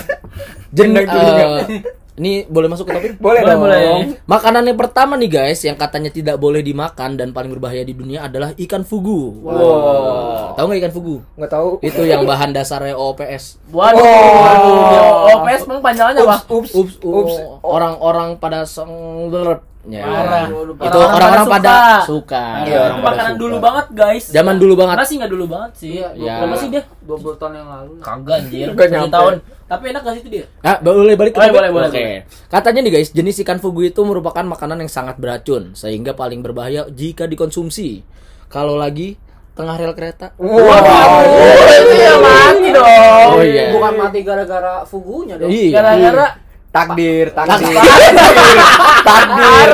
Jen, 0.73 0.87
nggak? 0.89 1.93
Ini 2.13 2.45
boleh 2.45 2.69
masuk 2.69 2.85
ke 2.85 2.93
topik? 2.93 3.11
Boleh, 3.17 3.41
Boleh, 3.41 3.53
dong. 3.57 3.61
boleh. 3.65 3.85
Makanan 4.23 4.69
yang 4.69 4.77
pertama 4.77 5.17
nih 5.17 5.27
guys, 5.27 5.59
yang 5.61 5.73
katanya 5.73 6.13
tidak 6.13 6.37
boleh 6.37 6.61
dimakan 6.61 7.17
dan 7.17 7.33
paling 7.33 7.49
berbahaya 7.49 7.81
di 7.81 7.91
dunia 7.91 8.21
adalah 8.23 8.53
ikan 8.53 8.85
fugu. 8.85 9.41
Wow. 9.41 10.53
Tahu 10.53 10.65
nggak 10.69 10.79
ikan 10.79 10.93
fugu? 10.93 11.15
Nggak 11.33 11.51
tahu. 11.51 11.69
Itu 11.81 12.05
yang 12.05 12.21
bahan 12.23 12.53
dasarnya 12.53 12.93
OPS. 12.93 13.57
Waduh, 13.67 13.97
Oh. 13.97 14.33
waduh. 14.37 15.41
OPS 15.41 15.61
emang 15.65 15.81
panjangannya 15.81 16.21
apa? 16.21 16.37
Ups, 16.45 16.71
Ups, 16.71 16.93
ups. 17.01 17.01
ups. 17.01 17.33
Orang-orang 17.65 18.37
pada 18.37 18.61
senglerep. 18.63 19.72
Ya. 19.83 19.99
Parah. 20.01 20.47
Itu 20.79 20.95
orang-orang 20.97 21.47
pada 21.49 21.75
suka. 22.03 22.63
Iya, 22.63 22.79
Orang 22.79 22.87
itu 22.87 22.95
pada 22.95 23.03
makanan 23.05 23.27
suka. 23.29 23.41
dulu 23.41 23.55
banget, 23.59 23.85
guys. 23.91 24.23
Zaman 24.27 24.55
dulu 24.55 24.73
banget. 24.73 24.95
Karena 24.95 25.07
sih 25.07 25.15
nggak 25.19 25.31
dulu 25.31 25.45
banget 25.45 25.71
sih. 25.75 25.91
Iya, 25.93 26.07
Ya. 26.15 26.35
Berapa 26.39 26.55
sih 26.55 26.69
dia? 26.69 26.83
20 27.03 27.35
tahun 27.35 27.53
yang 27.53 27.67
lalu. 27.67 27.91
Kagak 27.99 28.35
anjir. 28.39 28.67
Nggak 28.69 28.87
10 28.87 28.95
nyampe. 28.95 29.11
tahun. 29.11 29.33
Tapi 29.63 29.83
enak 29.89 30.01
gak 30.01 30.13
sih 30.13 30.21
itu 30.21 30.29
dia? 30.29 30.45
Ah, 30.61 30.77
boleh 30.77 31.15
balik 31.15 31.31
ke 31.31 31.37
Boleh, 31.37 31.49
topik? 31.49 31.57
boleh, 31.57 31.69
boleh, 31.73 31.89
Oke. 31.89 31.97
boleh. 31.97 32.19
Katanya 32.47 32.79
nih 32.79 32.91
guys, 32.93 33.09
jenis 33.09 33.35
ikan 33.41 33.57
fugu 33.57 33.81
itu 33.83 34.01
merupakan 34.01 34.43
makanan 34.45 34.77
yang 34.79 34.91
sangat 34.91 35.17
beracun 35.17 35.73
sehingga 35.73 36.13
paling 36.13 36.39
berbahaya 36.39 36.85
jika 36.87 37.25
dikonsumsi. 37.25 38.05
Kalau 38.47 38.75
lagi 38.75 39.17
tengah 39.51 39.75
rel 39.75 39.91
kereta. 39.91 40.31
Wow. 40.35 41.25
itu 41.65 41.93
ya 41.95 42.13
mati 42.17 42.67
dong. 42.69 42.85
Oh, 43.29 43.41
iya. 43.41 43.69
Bukan 43.69 43.93
mati 43.95 44.19
gara-gara 44.21 44.83
fugunya 44.83 45.35
dong. 45.35 45.49
Iya. 45.49 45.69
Gara-gara 45.73 46.25
Takdir, 46.73 47.29
takdir. 47.37 47.77
Takdir. 49.05 49.69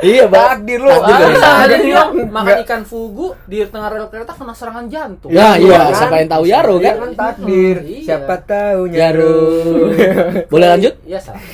Iya. 0.00 0.24
Takdir 0.32 0.80
lu. 0.80 0.96
Ada 0.96 1.76
makan 2.24 2.56
ikan 2.64 2.82
fugu 2.88 3.36
di 3.44 3.60
tengah 3.68 3.92
rel 3.92 4.08
kereta 4.08 4.32
kena 4.32 4.56
serangan 4.56 4.88
jantung. 4.88 5.28
Ya, 5.28 5.60
iya, 5.60 5.92
kan? 5.92 5.92
siapa 5.92 6.14
yang 6.24 6.30
tahu 6.32 6.44
Yaro 6.48 6.74
Iya 6.80 6.88
kan? 6.88 6.96
kan 6.96 7.12
takdir. 7.12 7.76
Iya. 7.84 8.00
Siapa 8.00 8.34
tahu 8.48 8.80
Yaro. 8.96 9.36
Boleh 10.52 10.68
lanjut? 10.72 10.94
Iya, 11.04 11.20
salah. 11.20 11.44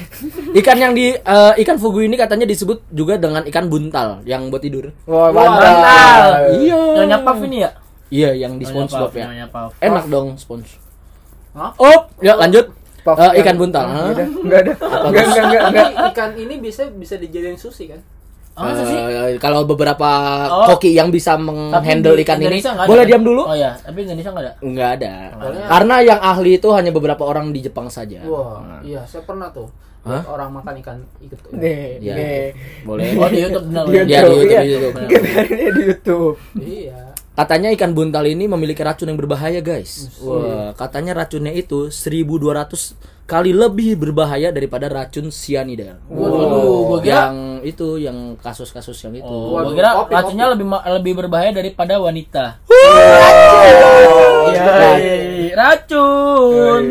Ikan 0.55 0.79
yang 0.79 0.95
di 0.95 1.11
eh, 1.11 1.53
ikan 1.67 1.77
fugu 1.83 2.07
ini 2.07 2.15
katanya 2.15 2.47
disebut 2.47 2.87
juga 2.95 3.19
dengan 3.19 3.43
ikan 3.51 3.67
buntal 3.67 4.23
yang 4.23 4.47
buat 4.47 4.63
tidur. 4.63 4.95
Wah, 5.11 5.35
mantap. 5.35 6.55
Iya. 6.55 7.03
Nyonya 7.03 7.19
Puff 7.27 7.43
ini 7.43 7.67
ya? 7.67 7.71
Iya, 8.15 8.31
yang 8.47 8.63
di 8.63 8.65
SpongeBob 8.67 9.11
Puff, 9.11 9.19
ya. 9.19 9.27
Enak 9.83 10.07
dong 10.07 10.39
Sponge. 10.39 10.79
Hah? 11.51 11.75
Oh, 11.83 12.07
ya 12.23 12.39
lanjut. 12.39 12.80
Puff 13.01 13.17
yang- 13.17 13.37
ikan 13.37 13.57
buntal. 13.57 13.85
Hah? 13.85 14.09
Udah, 14.11 14.27
Enggak 14.39 14.61
ada. 14.61 14.73
Enggak, 15.03 15.25
enggak, 15.25 15.45
enggak, 15.45 15.63
enggak. 15.65 15.89
Ikan 16.11 16.31
ini 16.37 16.55
bisa 16.57 16.83
bisa 16.89 17.15
dijadiin 17.17 17.57
sushi 17.57 17.89
kan? 17.89 18.01
Oh? 18.53 18.67
Eh, 18.67 19.39
kalau 19.39 19.65
beberapa 19.65 20.11
Oh. 20.45 20.67
koki 20.69 20.93
yang 20.93 21.09
bisa 21.09 21.33
menghandle 21.35 22.13
ikan 22.19 22.37
ini, 22.37 22.51
Indonesia 22.51 22.71
nggak 22.71 22.85
ada, 22.85 22.91
boleh 22.91 23.03
kan? 23.03 23.11
diam 23.11 23.23
dulu? 23.23 23.43
Oh 23.43 23.55
iya, 23.55 23.73
tapi 23.75 23.99
Indonesia 24.03 24.31
nggak 24.31 24.45
ada. 24.45 24.53
Enggak 24.61 24.89
ada. 24.95 25.13
Soalnya- 25.33 25.69
Karena 25.71 25.95
yang 26.03 26.21
ahli 26.21 26.51
itu 26.55 26.69
hanya 26.71 26.91
beberapa 26.91 27.23
orang 27.23 27.47
di 27.51 27.61
Jepang 27.61 27.89
saja. 27.89 28.21
Wah, 28.23 28.83
iya, 28.83 29.01
saya 29.07 29.23
pernah 29.23 29.49
tuh. 29.49 29.71
Hah? 30.01 30.25
Orang 30.27 30.51
makan 30.51 30.81
ikan 30.81 30.97
ikut. 31.21 31.37
Nih, 31.53 32.01
Iya. 32.01 32.15
nih. 32.17 32.45
Boleh. 32.83 33.05
Oh 33.15 33.29
di 33.29 33.39
YouTube 33.39 33.65
benar. 33.67 33.85
Di 33.85 33.93
Iya, 33.93 34.03
di 34.03 34.13
YouTube, 34.15 34.41
iya. 34.43 34.61
di 34.61 34.71
YouTube. 34.71 34.97
Ini 35.47 35.67
di 35.71 35.83
YouTube. 35.87 36.37
Iya. 36.59 37.01
Katanya 37.41 37.73
ikan 37.73 37.97
buntal 37.97 38.29
ini 38.29 38.45
memiliki 38.45 38.85
racun 38.85 39.09
yang 39.09 39.17
berbahaya, 39.17 39.65
guys. 39.65 40.13
Wah, 40.21 40.77
katanya 40.77 41.17
racunnya 41.17 41.57
itu 41.57 41.89
1200 41.89 42.93
kali 43.25 43.57
lebih 43.57 43.97
berbahaya 43.97 44.53
daripada 44.53 44.93
racun 44.93 45.33
cyanida. 45.33 45.97
Waduh, 46.05 46.85
gua 46.85 46.99
kira- 47.01 47.31
yang 47.31 47.37
itu 47.63 47.97
yang 47.97 48.37
kasus-kasus 48.37 48.99
yang 49.01 49.17
itu. 49.17 49.25
Oh, 49.25 49.57
gua 49.57 49.73
kira 49.73 49.91
kopi, 49.97 50.13
racunnya 50.13 50.47
kopi. 50.47 50.55
lebih 50.59 50.67
lebih 51.01 51.13
berbahaya 51.17 51.51
daripada 51.55 51.97
wanita. 51.97 52.61
Iya. 54.51 54.63
Hai, 54.67 55.09
racun. 55.55 56.83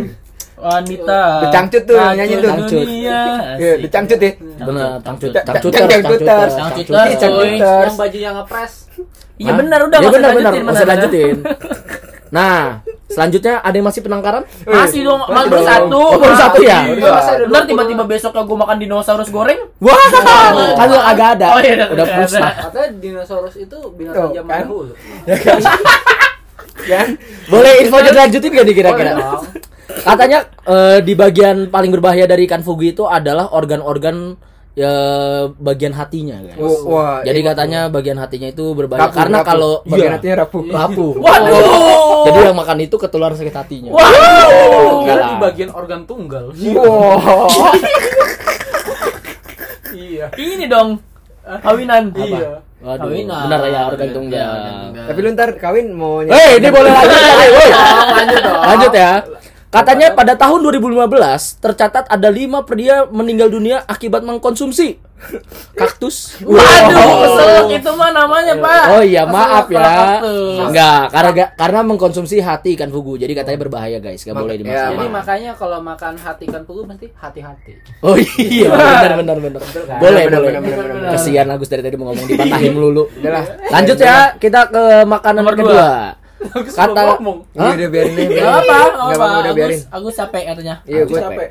Wanita. 0.60 1.22
The 1.40 1.48
Cangcut 1.56 1.84
tuh, 1.88 1.96
nyanyi 1.96 2.36
tuh. 2.44 2.52
Dunia. 2.68 2.86
Iya, 2.86 3.20
Asik. 3.56 3.78
dicangcut 3.88 4.20
ya. 4.20 4.32
Benar, 4.60 4.90
tangcut, 5.00 5.30
Cangcuter. 5.32 5.44
tangcuter, 5.48 5.82
Cangcuter, 5.88 6.48
tangcuter. 6.52 7.86
coy. 7.96 8.20
Yang 8.20 8.36
ngepres. 8.44 8.74
Iya 9.40 9.52
benar 9.56 9.80
udah 9.88 9.98
Ya 10.04 10.10
benar 10.12 10.32
benar, 10.36 10.52
usah 10.68 10.88
lanjutin. 10.88 11.38
Nah, 12.30 12.86
selanjutnya 13.10 13.58
ada 13.58 13.74
yang 13.74 13.90
masih 13.90 14.06
penangkaran? 14.06 14.46
Masih 14.62 15.02
dong, 15.02 15.18
Masih 15.18 15.34
malah 15.34 15.50
baru 15.50 15.66
satu. 15.66 15.98
Oh, 16.14 16.18
baru 16.22 16.36
satu 16.38 16.62
ya? 16.62 16.86
Iya. 16.86 17.50
20 17.50 17.70
tiba-tiba 17.74 18.04
besoknya 18.06 18.46
gue 18.46 18.58
makan 18.62 18.78
dinosaurus 18.78 19.34
goreng. 19.34 19.58
Wah, 19.82 19.98
kan 20.78 20.86
lu 20.94 21.02
agak 21.02 21.42
ada. 21.42 21.58
Oh, 21.58 21.62
iya, 21.62 21.90
udah 21.90 22.06
musnah. 22.22 22.54
Katanya 22.70 22.90
dinosaurus 23.02 23.58
itu 23.58 23.78
binatang 23.98 24.30
zaman 24.30 24.46
kan? 24.46 24.62
dahulu. 24.62 24.94
kan 26.88 27.08
Boleh 27.50 27.74
info 27.84 27.98
lanjutin 28.00 28.52
gak 28.56 28.66
nih 28.66 28.76
kira-kira? 28.76 29.12
Katanya 29.90 30.40
eh, 30.64 30.98
di 31.04 31.14
bagian 31.18 31.68
paling 31.68 31.92
berbahaya 31.92 32.24
dari 32.30 32.46
ikan 32.48 32.62
fugu 32.64 32.94
itu 32.94 33.04
adalah 33.10 33.52
organ-organ 33.52 34.38
ya 34.78 34.94
bagian 35.60 35.92
hatinya 35.92 36.40
guys. 36.40 36.62
Oh, 36.62 36.96
wah 36.96 37.20
Jadi 37.26 37.40
katanya 37.44 37.92
bagian 37.92 38.16
hatinya 38.16 38.48
itu 38.48 38.72
berbahaya 38.72 39.12
Rapuh, 39.12 39.18
karena 39.18 39.38
rapuh. 39.42 39.50
kalau 39.52 39.72
bagian 39.84 40.08
iya, 40.08 40.16
hatinya 40.16 40.36
rapuh 40.46 40.62
rapuh. 40.72 41.12
Waduh. 41.20 42.24
Jadi 42.32 42.40
yang 42.48 42.56
makan 42.56 42.78
itu 42.86 42.96
ketularan 42.96 43.36
sakit 43.36 43.56
hatinya. 43.60 43.90
Kira 43.92 45.04
Enggak 45.04 45.18
di 45.20 45.36
bagian 45.42 45.70
organ 45.76 46.02
tunggal. 46.08 46.56
wow 46.56 47.50
Iya. 49.90 50.28
Ini 50.38 50.66
dong. 50.70 51.02
Kawinan. 51.44 52.14
Iya. 52.14 52.62
Waduh, 52.80 53.12
Kawinan. 53.12 53.44
benar 53.44 53.60
ya 53.68 53.82
organ 53.92 54.10
tunggal. 54.16 54.52
tapi 54.96 55.20
lu 55.20 55.30
ntar 55.36 55.50
kawin 55.54 55.92
mau 55.92 56.24
Hei, 56.24 56.64
ini 56.64 56.70
boleh 56.72 56.88
lanjut 56.88 57.22
woi. 57.60 57.70
Lanjut 58.16 58.40
dong. 58.40 58.62
Lanjut 58.64 58.94
ya. 58.96 59.12
Katanya 59.70 60.18
pada 60.18 60.34
tahun 60.34 60.66
2015 60.66 61.62
tercatat 61.62 62.10
ada 62.10 62.30
lima 62.34 62.66
pria 62.66 63.06
meninggal 63.06 63.54
dunia 63.54 63.86
akibat 63.86 64.26
mengkonsumsi 64.26 64.98
kaktus. 65.76 66.34
Waduh, 66.48 67.12
keselak 67.22 67.68
itu 67.76 67.92
mah 67.94 68.10
namanya, 68.10 68.56
Pak. 68.58 68.84
Oh 68.90 69.04
iya, 69.04 69.30
maaf 69.30 69.68
ya. 69.68 69.78
kaktus. 69.78 70.58
Enggak, 70.64 71.02
karena 71.12 71.32
karena 71.54 71.80
mengkonsumsi 71.86 72.42
hati 72.42 72.74
ikan 72.74 72.90
fugu. 72.90 73.20
Jadi 73.20 73.38
katanya 73.38 73.60
berbahaya, 73.62 74.02
guys. 74.02 74.26
Gak 74.26 74.34
boleh 74.34 74.56
Ya, 74.56 74.62
dimakan. 74.64 74.90
Jadi 74.90 75.06
Ma- 75.06 75.16
makanya 75.22 75.52
kalau 75.54 75.80
makan 75.84 76.14
hati 76.18 76.44
ikan 76.50 76.64
fugu 76.66 76.82
mesti 76.88 77.08
hati-hati. 77.14 77.72
Oh 78.02 78.16
iya, 78.18 78.74
benar 78.74 79.14
benar 79.22 79.38
benar. 79.38 79.62
kan? 79.62 80.00
Boleh, 80.02 80.24
Benar, 80.26 80.40
boleh. 80.42 81.12
Kesian 81.14 81.46
Agus 81.46 81.70
dari 81.70 81.84
tadi 81.86 81.94
mau 81.94 82.10
ngomong 82.10 82.26
dipatahin 82.26 82.74
melulu. 82.74 83.04
Lanjut 83.70 83.98
ya, 84.02 84.34
kita 84.34 84.72
ke 84.72 84.84
makanan 85.06 85.44
Nomor 85.46 85.54
kedua. 85.54 85.90
Agus 86.50 86.74
Kata 86.74 87.02
ngomong. 87.14 87.38
Iya 87.52 87.70
udah 87.76 87.90
biarin 87.90 88.14
aja 88.14 88.22
Gak 88.22 88.30
biarin. 88.30 88.48
apa, 88.48 88.56
Nggak 88.56 88.88
gak 88.90 89.04
apa-apa, 89.10 89.26
apa. 89.26 89.40
udah 89.40 89.54
biarin 89.54 89.80
Agus, 89.80 89.92
Agus 89.92 90.14
capek 90.16 90.44
katanya. 90.48 90.76
iya 90.84 91.02
gue 91.04 91.20
capek. 91.20 91.50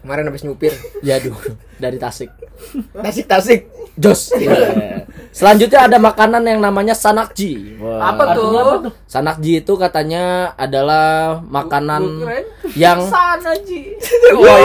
kemarin 0.00 0.24
habis 0.24 0.42
nyupir 0.42 0.72
Ya 1.00 1.14
aduh, 1.14 1.36
dari 1.76 1.96
Tasik. 1.96 2.32
tasik 3.04 3.26
tasik 3.26 3.60
Jos. 3.94 4.32
Iya. 4.32 5.04
Selanjutnya 5.30 5.84
ada 5.84 5.98
makanan 5.98 6.40
yang 6.42 6.56
namanya 6.58 6.92
sanakji. 6.92 7.76
Wah. 7.76 8.08
Apa 8.08 8.32
tuh? 8.32 8.88
Sanakji 9.04 9.60
itu 9.60 9.72
katanya 9.76 10.56
adalah 10.56 11.36
makanan 11.42 12.24
yang 12.72 13.04
sana 13.04 13.52
Ji. 13.60 13.92
Wah, 14.40 14.56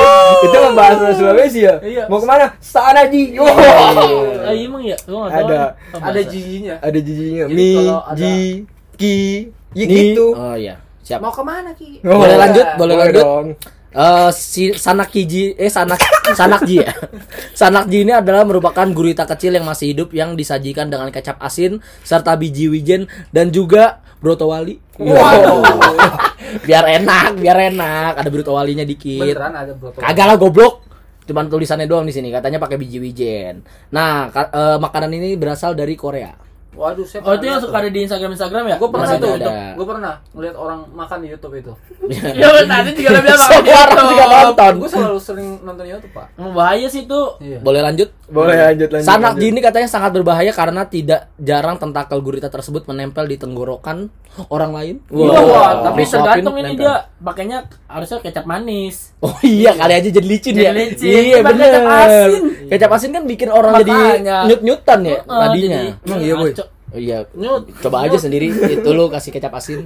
itu 0.42 0.56
bahasa 0.72 1.12
Sulawesi 1.12 1.64
ya 1.64 1.76
Iya. 1.80 2.08
mau 2.08 2.16
ke 2.16 2.26
mana 2.26 2.56
sana 2.58 3.04
ji 3.06 3.36
Wah. 3.36 3.52
Ah, 4.42 4.56
emang 4.56 4.80
ya? 4.82 4.96
Ada. 5.06 5.76
Ada 5.92 6.22
jijinya. 6.24 6.76
ada 6.80 6.96
jijinya 6.98 7.44
mi 7.46 7.76
ji 8.16 8.36
ki 8.96 9.16
ya 9.76 9.86
Ni- 9.86 10.16
gitu 10.16 10.32
Oh 10.32 10.56
iya, 10.56 10.80
siap. 11.04 11.20
Mau 11.20 11.30
ke 11.30 11.44
mana 11.44 11.76
Ki? 11.76 12.00
Oh. 12.02 12.18
Boleh 12.18 12.38
lanjut? 12.40 12.66
Boleh 12.76 12.96
lanjut? 12.96 13.22
dong 13.22 13.48
Eh 13.92 14.30
si 14.32 14.76
sanakiji 14.76 15.56
eh 15.56 15.72
sanak 15.72 16.04
sanakji 16.32 16.84
ya. 16.84 16.92
Sanakji 17.56 18.04
ini 18.04 18.12
adalah 18.12 18.44
merupakan 18.44 18.84
gurita 18.92 19.24
kecil 19.24 19.56
yang 19.56 19.64
masih 19.64 19.96
hidup 19.96 20.12
yang 20.12 20.36
disajikan 20.36 20.92
dengan 20.92 21.08
kecap 21.08 21.40
asin 21.40 21.80
serta 22.04 22.36
biji 22.36 22.68
wijen 22.68 23.08
dan 23.32 23.56
juga 23.56 24.04
brotowali. 24.20 24.84
Wow. 25.00 25.64
biar 26.68 26.84
enak, 26.92 27.40
biar 27.40 27.72
enak. 27.72 28.20
Ada 28.20 28.28
brotowalinya 28.28 28.84
dikit. 28.84 29.32
Beneran 29.32 29.56
ada 29.56 29.72
botol. 29.72 30.04
Kagak 30.04 30.28
lah 30.28 30.36
goblok. 30.36 30.84
Cuman 31.24 31.48
tulisannya 31.48 31.88
doang 31.88 32.04
di 32.04 32.12
sini 32.12 32.30
katanya 32.30 32.60
pakai 32.60 32.76
biji 32.76 33.00
wijen. 33.00 33.64
Nah, 33.96 34.28
ka- 34.28 34.52
eh, 34.52 34.78
makanan 34.78 35.16
ini 35.16 35.40
berasal 35.40 35.72
dari 35.72 35.96
Korea. 35.96 36.36
Waduh, 36.76 37.06
saya 37.08 37.24
Oh, 37.24 37.34
itu 37.40 37.46
yang 37.48 37.60
suka 37.64 37.78
ada 37.80 37.90
di 37.90 38.00
Instagram 38.04 38.32
Instagram 38.36 38.64
ya? 38.68 38.78
Gue 38.78 38.90
pernah 38.92 39.08
ada. 39.08 39.52
gue 39.74 39.86
pernah 39.88 40.14
ngeliat 40.36 40.56
orang 40.60 40.80
makan 40.92 41.18
di 41.24 41.28
YouTube 41.32 41.56
itu. 41.58 41.74
Ya, 42.36 42.52
tadi 42.52 42.92
juga 42.94 43.10
lebih 43.18 43.32
apa? 43.34 43.46
Semua 43.50 43.80
orang 43.88 44.06
juga 44.12 44.24
nonton. 44.28 44.74
Gue 44.78 44.90
selalu 44.92 45.20
sering 45.24 45.50
nonton 45.64 45.86
YouTube 45.88 46.14
pak. 46.14 46.28
Bahaya 46.38 46.88
sih 46.92 47.08
itu. 47.08 47.22
Iya. 47.42 47.60
Boleh 47.64 47.82
lanjut? 47.82 48.10
boleh 48.26 48.58
lanjut 48.58 48.90
lanjut 48.90 49.06
Sanakji 49.06 49.54
ini 49.54 49.62
katanya 49.62 49.86
sangat 49.86 50.10
berbahaya 50.18 50.50
karena 50.50 50.82
tidak 50.90 51.30
jarang 51.38 51.78
tentakel 51.78 52.18
gurita 52.26 52.50
tersebut 52.50 52.90
menempel 52.90 53.30
di 53.30 53.38
tenggorokan 53.38 54.10
orang 54.50 54.72
lain. 54.74 54.96
Wah, 55.14 55.86
tapi 55.86 56.04
tergantung 56.10 56.58
ini 56.58 56.74
nempel. 56.74 56.82
dia 56.90 56.94
pakainya 57.22 57.70
harusnya 57.86 58.18
kecap 58.26 58.50
manis. 58.50 59.14
Oh 59.22 59.38
iya, 59.46 59.78
kali 59.78 59.94
aja 59.94 60.10
jadi 60.10 60.26
licin 60.26 60.54
Jadi 60.58 60.66
ya. 60.66 60.72
licin. 60.74 61.10
Iya 61.10 61.38
bener. 61.46 61.70
kecap 61.70 61.86
asin. 61.86 62.32
Kecap 62.66 62.90
asin 62.98 63.10
kan 63.14 63.24
bikin 63.30 63.50
orang 63.54 63.74
jadi 63.86 63.98
nyut-nyutan 64.50 65.00
ya 65.06 65.18
tadinya. 65.24 65.80
iya, 66.18 66.34
Boy? 66.34 66.52
Oh 66.96 67.00
iya, 67.04 67.28
Nyut. 67.36 67.68
coba 67.84 68.08
aja 68.08 68.16
sendiri 68.16 68.48
itu 68.48 68.90
lu 68.96 69.12
kasih 69.12 69.36
kecap 69.36 69.52
asin. 69.52 69.84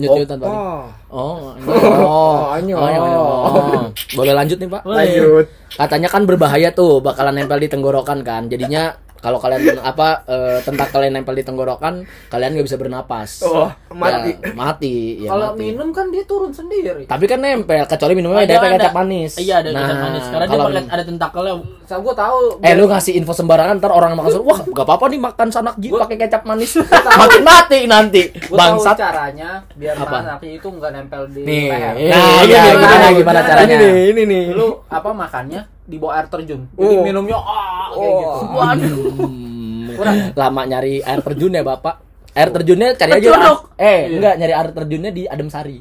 Nyut-nyutan 0.00 0.40
paling. 0.40 0.56
oh 0.56 0.88
Oh, 1.12 1.52
Oh, 2.00 2.56
anyong. 2.56 2.80
oh. 2.80 3.92
Boleh 4.16 4.32
lanjut 4.32 4.56
nih, 4.56 4.68
Pak? 4.72 4.82
Lanjut 4.88 5.44
Katanya 5.76 6.08
kan 6.08 6.24
berbahaya 6.24 6.72
tuh, 6.72 7.04
bakalan 7.04 7.36
nempel 7.36 7.60
di 7.60 7.68
tenggorokan 7.68 8.24
kan. 8.24 8.48
Jadinya 8.48 8.96
kalau 9.26 9.42
kalian 9.42 9.82
apa 9.82 10.22
eh, 10.22 10.58
tentakel 10.62 11.02
yang 11.02 11.18
nempel 11.18 11.34
di 11.34 11.42
tenggorokan, 11.42 11.94
kalian 12.30 12.54
nggak 12.54 12.62
bisa 12.62 12.78
bernapas. 12.78 13.42
Oh, 13.42 13.66
mati. 13.90 14.30
Ya, 14.32 14.54
mati. 14.54 14.96
Ya, 15.18 15.34
Kalau 15.34 15.58
minum 15.58 15.90
kan 15.90 16.06
dia 16.08 16.22
turun 16.22 16.54
sendiri. 16.54 17.10
Tapi 17.10 17.26
kan 17.26 17.42
nempel, 17.42 17.82
kecuali 17.84 18.14
minumnya 18.14 18.46
Ada- 18.46 18.78
kecap 18.78 18.94
manis. 18.94 19.34
Iya, 19.34 19.58
ada 19.58 19.74
kecap 19.74 19.98
manis. 19.98 20.24
Karena 20.24 20.46
dia 20.46 20.58
pakai 20.60 20.82
ada 20.86 21.02
tentakelnya. 21.02 21.54
Saya 21.82 21.98
gue 21.98 22.14
tahu. 22.14 22.38
Eh 22.62 22.72
lu 22.72 22.86
ngasih 22.86 23.12
info 23.14 23.32
sembarangan 23.32 23.74
ntar 23.76 23.90
orang 23.90 24.14
makan 24.14 24.30
suruh, 24.32 24.46
wah 24.46 24.58
gak 24.62 24.86
apa-apa 24.86 25.04
nih 25.08 25.20
makan 25.20 25.48
sanakji 25.50 25.88
Gua- 25.88 26.06
pakai 26.06 26.16
kecap 26.20 26.42
manis. 26.46 26.78
Makin 27.20 27.42
mati 27.42 27.78
nanti. 27.84 28.22
Bangsat. 28.46 28.94
caranya 28.96 29.58
biar 29.72 29.96
Apa? 29.96 30.22
anaknya 30.22 30.50
itu 30.54 30.68
nggak 30.68 30.90
nempel 30.92 31.22
di 31.26 31.42
Nih. 31.42 31.66
leher. 31.66 31.94
Nah, 32.06 32.40
iya, 32.42 32.60
Ini 32.62 32.70
gimana 32.76 32.96
nih, 33.02 33.14
gimana 33.16 33.38
ini 33.38 33.48
caranya? 33.48 33.76
nih 33.76 33.94
ini 34.06 34.22
nih 34.24 34.44
Lu 34.52 34.68
apa 34.86 35.10
makannya 35.10 35.62
di 35.86 35.96
bawah 35.96 36.14
air 36.14 36.26
terjun. 36.26 36.66
Jadi 36.68 36.92
Oh. 36.92 37.02
minumnya 37.02 37.38
ah 37.38 37.86
kayak 37.88 38.02
Oh. 38.04 38.18
gitu. 38.18 38.38
Waduh. 38.52 38.96
Hmm, 39.16 40.34
lama 40.34 40.62
nyari 40.66 40.94
air 41.00 41.20
terjun 41.22 41.52
ya 41.52 41.62
bapak. 41.62 41.94
Air 42.32 42.50
terjunnya 42.52 42.92
cari 42.92 43.12
aja. 43.16 43.28
Eh, 43.28 43.32
Iya. 43.80 43.98
enggak 44.12 44.34
nyari 44.36 44.52
air 44.52 44.68
terjunnya 44.72 45.10
di 45.10 45.22
Adem 45.24 45.48
Sari. 45.48 45.78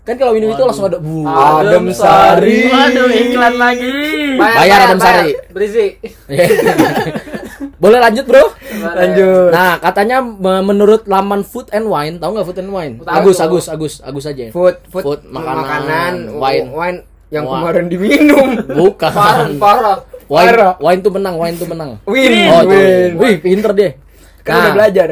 Kan 0.00 0.16
kalau 0.16 0.32
minum 0.32 0.48
itu 0.48 0.62
langsung 0.62 0.88
ada 0.88 0.96
bu. 0.96 1.20
Adem 1.20 1.92
Sari 1.92 2.64
Waduh, 2.64 3.10
iklan 3.12 3.54
lagi. 3.54 3.92
Bayar 4.40 4.88
Adem 4.88 4.98
Sari. 4.98 5.36
Berisi. 5.50 5.86
Boleh 7.78 7.98
lanjut, 8.00 8.24
Bro? 8.24 8.44
lanjut 8.88 9.50
Nah, 9.50 9.78
katanya 9.78 10.18
me- 10.18 10.64
menurut 10.64 11.06
laman 11.06 11.42
Food 11.42 11.70
and 11.70 11.86
Wine, 11.86 12.18
tahu 12.18 12.30
nggak 12.32 12.46
Food 12.46 12.60
and 12.60 12.70
Wine? 12.70 12.94
Tahu 12.98 13.10
Agus. 13.10 13.38
Agus, 13.38 13.66
Agus, 13.68 13.94
Agus 14.00 14.24
aja. 14.24 14.48
food 14.48 14.78
food, 14.88 15.04
Food, 15.04 15.20
makanan, 15.24 15.58
makanan 15.60 16.12
wine. 16.36 16.66
wine 16.70 16.98
yang 17.28 17.44
Wah. 17.44 17.60
kemarin 17.60 17.86
diminum 17.86 18.48
Bukan. 18.66 19.10
Parah, 19.10 19.48
parah. 19.54 19.98
Wine, 20.26 20.48
Parah. 20.50 20.72
wine 20.78 21.00
tuh 21.00 21.08
menang, 21.10 21.34
wine 21.34 21.56
tuh 21.56 21.64
menang. 21.66 21.90
win 22.04 22.32
Oh, 22.46 22.62
win 22.62 22.68
win. 22.68 23.10
Wih, 23.16 23.34
pinter 23.38 23.72
deh. 23.72 23.92
kan 24.40 24.52
udah 24.54 24.62
Nah. 24.62 24.74
belajar 24.74 25.08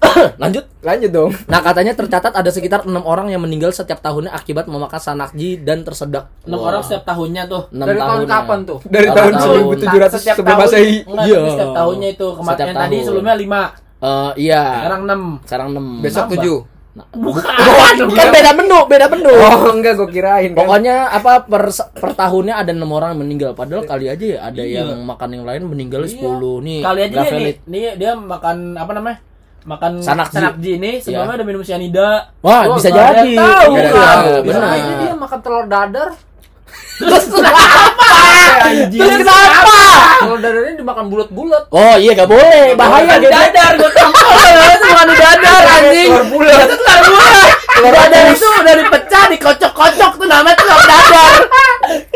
Lanjut. 0.38 0.64
lanjut 0.80 1.10
dong 1.10 1.30
Nah, 1.44 1.60
katanya 1.60 1.92
tercatat 1.92 2.32
ada 2.32 2.48
sekitar 2.48 2.80
enam 2.82 3.04
orang 3.04 3.28
yang 3.28 3.38
meninggal 3.38 3.68
setiap 3.70 4.00
tahunnya 4.00 4.32
akibat 4.32 4.64
memakan 4.64 4.96
sanakji 4.96 5.60
dan 5.60 5.80
tersedak. 5.80 6.32
Enam 6.42 6.56
orang 6.58 6.80
setiap 6.80 7.04
tahunnya 7.04 7.44
tuh. 7.46 7.68
Enam 7.70 7.84
Dari 7.84 7.98
tahun 7.98 8.08
tahunnya. 8.10 8.32
kapan 8.34 8.58
tuh? 8.62 8.78
dari 8.82 9.06
Tahun- 9.06 9.16
tahun 9.16 9.32
tahun. 9.34 9.60
1700 9.76 10.18
Setiap 10.18 10.36
sebelum 10.38 10.48
tahun. 10.50 10.64
masehi 10.64 10.96
Iya. 11.04 11.40
setiap 11.46 11.72
tahunnya 11.74 12.08
itu. 12.10 12.26
Yang 12.32 12.76
tadi 12.78 12.96
sebelumnya 13.02 13.34
lima. 13.36 13.62
Eh, 14.00 14.30
iya. 14.40 14.62
Sekarang 14.78 15.00
enam. 15.04 15.22
Sekarang 15.44 15.68
enam. 15.70 15.86
besok 16.00 16.24
Nambah. 16.26 16.40
Tujuh 16.90 17.22
Bukan. 17.22 18.18
kan 18.18 18.28
beda 18.30 18.50
menu, 18.52 18.78
beda 18.84 19.06
menu. 19.06 19.30
oh 19.30 19.70
enggak 19.70 19.94
gue 19.94 20.08
kirain 20.10 20.50
kan. 20.50 20.58
Pokoknya 20.58 20.96
apa 21.08 21.32
per, 21.42 21.62
per 21.70 22.10
tahunnya 22.12 22.54
ada 22.56 22.70
enam 22.70 22.90
orang 22.90 23.14
meninggal. 23.14 23.54
Padahal 23.54 23.86
kali 23.86 24.06
aja 24.06 24.20
ya 24.20 24.38
ada 24.44 24.58
Iya. 24.58 24.82
yang 24.82 25.04
makan 25.04 25.28
yang 25.32 25.44
lain 25.44 25.62
meninggal 25.64 26.02
10 26.02 26.18
nih. 26.60 26.80
Kali 26.82 27.00
aja 27.00 27.14
dia, 27.16 27.30
nih, 27.32 27.54
nih 27.64 27.82
dia 27.94 28.12
makan 28.14 28.74
apa 28.74 28.90
namanya? 28.92 29.18
Makan 29.60 30.00
Sanakji. 30.00 30.34
sanakji 30.34 30.70
ini 30.74 30.90
sebelumnya 30.98 31.26
Iya. 31.28 31.38
udah 31.38 31.46
minum 31.46 31.62
cyanida. 31.62 32.08
Wah, 32.40 32.62
Oh, 32.64 32.74
bisa 32.74 32.88
ada 32.88 33.22
jadi. 33.22 33.32
Tahu 33.36 33.72
ada 33.72 33.90
kan? 33.92 34.18
Bisa 34.42 34.56
benar. 34.56 34.70
Bisa 34.72 34.94
dia 34.98 35.14
makan 35.14 35.38
telur 35.40 35.66
dadar. 35.66 36.08
Terus 36.96 37.24
kenapa? 38.00 38.88
Terus 38.90 39.16
kenapa? 39.20 39.78
Telur 40.20 40.38
dadarnya 40.40 40.74
dimakan 40.76 41.04
bulat-bulat. 41.08 41.62
Oh 41.72 41.94
iya 41.96 42.12
gak 42.12 42.30
boleh, 42.30 42.76
bahaya 42.76 43.16
gitu. 43.20 43.32
dadar, 43.32 43.72
gue 43.76 43.90
tahu. 43.92 44.12
Itu 44.12 44.86
bukan 44.90 45.08
dadar 45.16 45.62
anjing. 45.80 46.08
telur 46.12 46.24
bulat 46.28 46.66
Itu 46.68 46.76
telur 46.76 47.02
bulat. 47.08 47.48
Telur 47.70 47.94
dadar 47.96 48.24
itu 48.28 48.46
udah 48.60 48.74
dipecah, 48.76 49.24
dikocok-kocok 49.32 50.12
tuh 50.20 50.26
namanya 50.28 50.56
telur 50.60 50.82
dadar. 50.84 51.40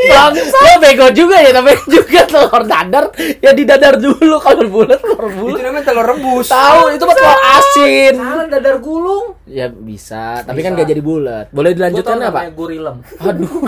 Bang, 0.05 0.37
lo 0.37 0.73
bego 0.79 1.09
juga 1.11 1.41
ya 1.41 1.51
namanya 1.51 1.81
juga 1.89 2.21
telur 2.29 2.63
dadar. 2.69 3.05
Ya 3.41 3.51
di 3.57 3.65
dadar 3.65 3.97
dulu 3.97 4.37
kalau 4.39 4.69
bulat 4.69 5.01
telur 5.01 5.25
itu 5.33 5.39
bulat. 5.41 5.61
namanya 5.65 5.85
telur 5.89 6.07
rebus 6.07 6.47
Tahu 6.53 6.83
itu 6.93 7.03
mah 7.03 7.17
telur 7.17 7.41
asin. 7.59 8.13
Salah 8.21 8.47
dadar 8.47 8.77
gulung. 8.79 9.27
Ya 9.49 9.67
bisa, 9.73 10.45
tapi 10.45 10.61
kan 10.61 10.77
gak 10.77 10.89
jadi 10.89 11.03
bulat. 11.03 11.47
Boleh 11.51 11.73
dilanjutkan 11.73 12.21
apa? 12.21 12.49
gurilem. 12.53 13.01
Aduh, 13.21 13.65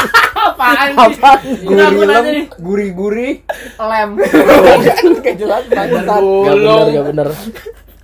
Apaan 0.40 0.88
sih? 0.88 0.98
apa? 1.20 1.30
Gurih 1.44 2.06
lem. 2.08 2.24
gurih-gurih 2.56 3.34
Lem. 3.76 4.10
kejelas 5.26 5.64
Gak 5.68 5.86
bener, 5.90 6.86
gak 6.88 7.04
bener. 7.12 7.28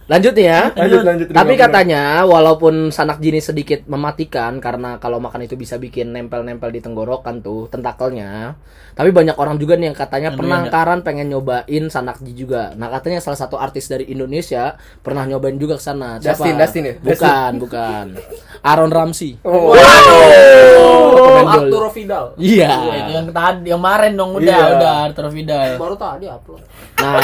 Lanjut 0.07 0.39
nih 0.39 0.47
ya. 0.47 0.71
Lanjut, 0.71 1.03
lanjut. 1.03 1.27
Tapi 1.35 1.55
katanya 1.59 2.23
walaupun 2.23 2.95
sanak 2.95 3.19
jenis 3.19 3.51
sedikit 3.51 3.83
mematikan 3.91 4.63
karena 4.63 5.03
kalau 5.03 5.19
makan 5.19 5.51
itu 5.51 5.59
bisa 5.59 5.83
bikin 5.83 6.15
nempel-nempel 6.15 6.71
di 6.71 6.79
tenggorokan 6.79 7.43
tuh 7.43 7.67
tentakelnya. 7.67 8.55
Tapi 8.95 9.11
banyak 9.11 9.35
orang 9.35 9.59
juga 9.59 9.75
nih 9.75 9.91
yang 9.91 9.99
katanya 9.99 10.31
penangkaran 10.39 11.03
pengen 11.03 11.35
nyobain 11.35 11.91
sanak 11.91 12.23
ji 12.23 12.39
juga. 12.39 12.71
Nah 12.79 12.87
katanya 12.87 13.19
salah 13.19 13.35
satu 13.35 13.59
artis 13.59 13.91
dari 13.91 14.07
Indonesia 14.07 14.79
pernah 15.03 15.27
nyobain 15.27 15.59
juga 15.59 15.75
ke 15.75 15.83
sana. 15.83 16.23
Siapa? 16.23 16.39
Dustin, 16.39 16.55
Dustin 16.55 16.85
ya? 16.87 16.95
Bukan, 17.03 17.53
bukan. 17.67 18.07
Aaron 18.67 18.91
Ramsey. 18.91 19.39
Oh. 19.41 19.71
Pemain 21.17 21.47
bola. 21.47 21.63
Arturo 21.63 21.89
Vidal. 21.89 22.25
Iya. 22.37 22.67
Ya, 22.69 22.95
itu 22.99 23.11
yang 23.13 23.27
tadi 23.31 23.67
yang 23.67 23.79
kemarin 23.79 24.13
dong 24.13 24.31
udah 24.35 24.43
Iya. 24.59 24.75
udah 24.75 24.93
Arturo 25.07 25.31
Vidal. 25.31 25.69
Baru 25.77 25.95
tadi 25.95 26.27
upload. 26.27 26.63
Nah, 26.97 27.21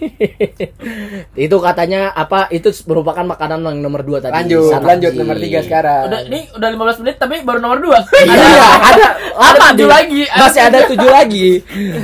itu 1.36 1.56
katanya 1.58 2.12
apa? 2.12 2.46
Itu 2.48 2.68
merupakan 2.84 3.24
makanan 3.26 3.60
yang 3.62 3.78
nomor 3.80 4.00
dua 4.00 4.18
tadi. 4.20 4.34
Lanjut, 4.36 4.70
sanak 4.70 4.86
lanjut 4.88 5.12
nomor 5.14 5.36
tiga 5.36 5.60
sekarang. 5.60 6.02
Udah 6.06 6.20
ini 6.24 6.40
udah 6.52 6.68
15 6.70 7.00
menit 7.00 7.16
tapi 7.16 7.36
baru 7.40 7.58
nomor 7.58 7.78
2. 7.80 7.96
Iya, 8.20 8.58
ada 8.84 9.06
Ada 9.30 9.56
apa 9.56 9.64
tujuh 9.70 9.80
nih? 9.80 9.90
lagi. 9.90 10.22
Masih 10.30 10.60
ada 10.62 10.78
tujuh 10.84 11.10
lagi. 11.10 11.48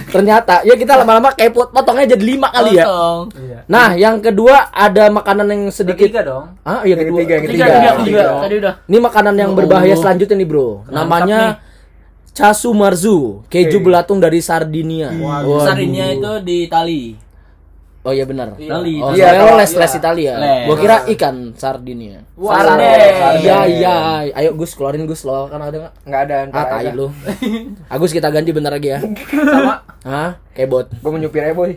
Ternyata, 0.08 0.54
ya 0.62 0.75
kita 0.75 0.92
lama-lama 0.96 1.28
kayak 1.30 1.52
pot- 1.52 1.70
potongnya 1.70 2.06
jadi 2.08 2.25
lima 2.26 2.49
kali 2.49 2.70
ya. 2.75 2.85
Nah, 3.66 3.92
yang 3.94 4.18
kedua 4.18 4.70
ada 4.70 5.08
makanan 5.08 5.46
yang 5.46 5.62
sedikit. 5.68 6.08
Ketiga 6.08 6.23
dong. 6.25 6.44
Ah, 6.62 6.80
iya 6.82 6.96
kedua. 6.96 7.18
ketiga, 7.18 7.32
yang 7.35 7.44
Tiga, 7.44 7.64
ketiga. 7.66 7.76
tiga, 7.76 7.90
tiga. 8.02 8.25
Tadi 8.57 8.65
udah. 8.65 8.75
Ini 8.89 8.99
makanan 8.99 9.35
yang 9.37 9.51
Oh. 9.53 9.57
berbahaya 9.61 9.93
selanjutnya 9.93 10.37
nih, 10.41 10.49
Bro. 10.49 10.89
Namanya 10.89 11.61
Casu 12.33 12.73
Marzu, 12.73 13.45
keju 13.49 13.81
Oke. 13.81 13.85
belatung 13.85 14.17
dari 14.17 14.41
Sardinia. 14.41 15.13
Waduh. 15.13 15.61
Sardinia 15.61 16.09
itu 16.09 16.33
di 16.41 16.65
Itali. 16.65 17.05
Oh 18.01 18.15
iya 18.15 18.25
benar. 18.25 18.57
Itali. 18.57 18.97
Oh, 19.03 19.13
Iya, 19.13 19.45
lo 19.45 19.61
les 19.61 19.73
les 19.73 19.93
iya. 19.93 19.99
Italia. 19.99 20.33
Les. 20.39 20.65
Gua 20.65 20.77
kira 20.79 20.97
ikan 21.11 21.53
Sardinia. 21.53 22.25
Sarde. 22.33 22.93
Iya 23.41 23.59
iya. 23.67 23.95
Ayo 24.33 24.57
Gus 24.57 24.73
keluarin 24.73 25.05
Gus 25.05 25.27
lo 25.27 25.53
kan 25.53 25.61
ada 25.61 25.77
nggak? 25.77 25.93
Enggak 26.07 26.21
ada 26.29 26.37
Ah 26.55 26.65
tai 26.71 26.93
lu. 26.97 27.13
Agus 27.93 28.13
kita 28.15 28.33
ganti 28.33 28.57
bentar 28.57 28.73
lagi 28.73 28.89
ya. 28.95 29.01
Sama. 29.33 29.85
Hah? 30.01 30.31
Kebot. 30.57 30.93
Gua 31.05 31.13
mau 31.13 31.21
nyupir 31.21 31.45
ya, 31.45 31.53
Boy. 31.53 31.77